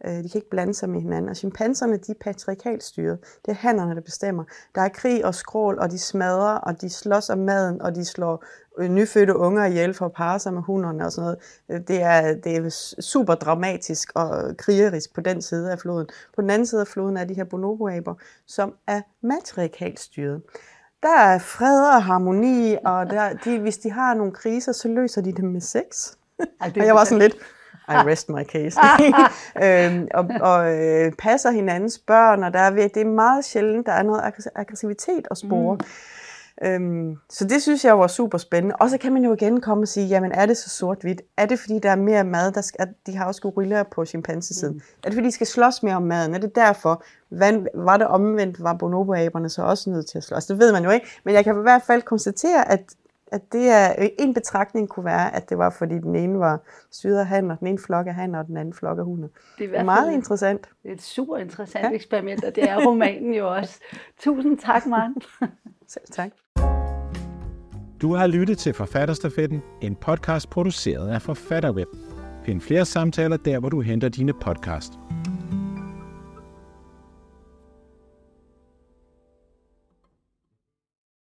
Øh, 0.04 0.12
de 0.12 0.28
kan 0.28 0.38
ikke 0.38 0.50
blande 0.50 0.74
sig 0.74 0.90
med 0.90 1.00
hinanden. 1.00 1.28
Og 1.28 1.36
chimpanserne, 1.36 1.96
de 1.96 2.12
er 2.12 2.16
patriarkalt 2.20 2.82
styret. 2.82 3.18
Det 3.44 3.50
er 3.50 3.54
hannerne, 3.54 3.94
der 3.94 4.00
bestemmer. 4.00 4.44
Der 4.74 4.80
er 4.80 4.88
krig 4.88 5.24
og 5.24 5.34
skrål, 5.34 5.78
og 5.78 5.90
de 5.90 5.98
smadrer, 5.98 6.54
og 6.54 6.80
de 6.80 6.90
slås 6.90 7.30
om 7.30 7.38
maden, 7.38 7.82
og 7.82 7.94
de 7.94 8.04
slår 8.04 8.44
øh, 8.78 8.88
nyfødte 8.88 9.36
unger 9.36 9.64
ihjel 9.64 9.94
for 9.94 10.06
at 10.06 10.12
parre 10.12 10.38
sig 10.38 10.54
med 10.54 10.62
hunderne 10.62 11.06
og 11.06 11.12
sådan 11.12 11.24
noget. 11.24 11.38
Øh, 11.68 11.88
det 11.88 12.02
er, 12.02 12.34
det 12.34 12.56
er 12.56 12.94
super 13.00 13.34
dramatisk 13.34 14.12
og 14.14 14.56
krigerisk 14.56 15.14
på 15.14 15.20
den 15.20 15.42
side 15.42 15.72
af 15.72 15.78
floden. 15.78 16.06
På 16.36 16.42
den 16.42 16.50
anden 16.50 16.66
side 16.66 16.80
af 16.80 16.86
floden 16.86 17.16
er 17.16 17.24
de 17.24 17.34
her 17.34 17.44
bonoboaber, 17.44 18.14
som 18.46 18.74
er 18.86 19.00
matriarkalt 19.22 20.00
styret. 20.00 20.42
Der 21.02 21.18
er 21.18 21.38
fred 21.38 21.94
og 21.94 22.04
harmoni, 22.04 22.76
og 22.84 23.10
der, 23.10 23.32
de, 23.44 23.58
hvis 23.58 23.78
de 23.78 23.90
har 23.90 24.14
nogle 24.14 24.32
kriser, 24.32 24.72
så 24.72 24.88
løser 24.88 25.20
de 25.20 25.32
dem 25.32 25.44
med 25.44 25.60
sex. 25.60 26.14
og 26.60 26.76
jeg 26.76 26.94
var 26.94 27.04
sådan 27.04 27.18
lidt, 27.18 27.36
i 27.92 28.10
rest 28.10 28.28
my 28.28 28.44
case. 28.44 28.78
øhm, 29.64 30.08
og 30.14 30.30
og 30.40 30.78
øh, 30.78 31.12
passer 31.12 31.50
hinandens 31.50 31.98
børn, 31.98 32.44
og 32.44 32.52
der 32.52 32.58
er, 32.58 32.70
det 32.70 32.96
er 32.96 33.04
meget 33.04 33.44
sjældent, 33.44 33.86
der 33.86 33.92
er 33.92 34.02
noget 34.02 34.22
aggressivitet 34.54 35.28
at 35.30 35.38
spore. 35.38 35.74
Mm. 35.74 35.84
Øhm, 36.64 37.16
så 37.30 37.44
det 37.44 37.62
synes 37.62 37.84
jeg 37.84 37.98
var 37.98 38.06
super 38.06 38.38
spændende. 38.38 38.76
Og 38.76 38.90
så 38.90 38.98
kan 38.98 39.12
man 39.12 39.24
jo 39.24 39.34
igen 39.34 39.60
komme 39.60 39.84
og 39.84 39.88
sige, 39.88 40.06
jamen 40.06 40.32
er 40.32 40.46
det 40.46 40.56
så 40.56 40.70
sort-hvidt? 40.70 41.22
Er 41.36 41.46
det 41.46 41.58
fordi, 41.58 41.78
der 41.78 41.90
er 41.90 41.96
mere 41.96 42.24
mad? 42.24 42.52
Der 42.52 42.60
skal, 42.60 42.88
de 43.06 43.16
har 43.16 43.26
også 43.26 43.42
gorillaer 43.42 43.82
på 43.82 44.04
chimpansesiden. 44.04 44.74
Mm. 44.74 44.82
Er 45.04 45.08
det 45.08 45.14
fordi, 45.14 45.26
de 45.26 45.32
skal 45.32 45.46
slås 45.46 45.82
mere 45.82 45.96
om 45.96 46.02
maden? 46.02 46.34
Er 46.34 46.38
det 46.38 46.54
derfor? 46.54 47.04
Hvad, 47.28 47.52
var 47.74 47.96
det 47.96 48.06
omvendt? 48.06 48.62
Var 48.62 48.74
bonoboaberne 48.74 49.48
så 49.48 49.62
også 49.62 49.90
nødt 49.90 50.06
til 50.06 50.18
at 50.18 50.24
slås? 50.24 50.46
Det 50.46 50.58
ved 50.58 50.72
man 50.72 50.84
jo 50.84 50.90
ikke. 50.90 51.06
Men 51.24 51.34
jeg 51.34 51.44
kan 51.44 51.58
i 51.58 51.62
hvert 51.62 51.82
fald 51.82 52.02
konstatere, 52.02 52.72
at 52.72 52.80
at 53.32 53.52
det 53.52 53.68
er, 53.68 54.08
en 54.18 54.34
betragtning 54.34 54.88
kunne 54.88 55.04
være, 55.04 55.36
at 55.36 55.50
det 55.50 55.58
var, 55.58 55.70
fordi 55.70 55.94
den 55.94 56.16
ene 56.16 56.38
var 56.38 56.60
styret 56.90 57.18
af 57.18 57.26
hanner, 57.26 57.56
den 57.56 57.66
ene 57.66 57.78
flok 57.78 58.06
af 58.06 58.14
hanner, 58.14 58.38
og 58.38 58.46
den 58.46 58.56
anden 58.56 58.74
flok 58.74 58.98
af 58.98 59.04
hunde. 59.04 59.28
Det 59.58 59.70
er 59.74 59.84
meget 59.84 60.12
interessant. 60.12 60.68
Det 60.82 60.88
er 60.88 60.94
et 60.94 61.02
super 61.02 61.36
interessant 61.36 61.84
ja. 61.84 61.90
eksperiment, 61.90 62.44
og 62.44 62.54
det 62.54 62.70
er 62.70 62.86
romanen 62.86 63.34
jo 63.34 63.54
også. 63.54 63.80
Tusind 64.18 64.58
tak, 64.58 64.86
Maren. 64.86 65.14
Selv 65.88 66.04
tak. 66.12 66.30
Du 68.02 68.14
har 68.14 68.26
lyttet 68.26 68.58
til 68.58 68.74
Forfatterstafetten, 68.74 69.62
en 69.82 69.96
podcast 69.96 70.50
produceret 70.50 71.08
af 71.08 71.22
Forfatterweb. 71.22 71.88
Find 72.44 72.60
flere 72.60 72.84
samtaler 72.84 73.36
der, 73.36 73.58
hvor 73.58 73.68
du 73.68 73.80
henter 73.80 74.08
dine 74.08 74.32
podcast. 74.32 74.92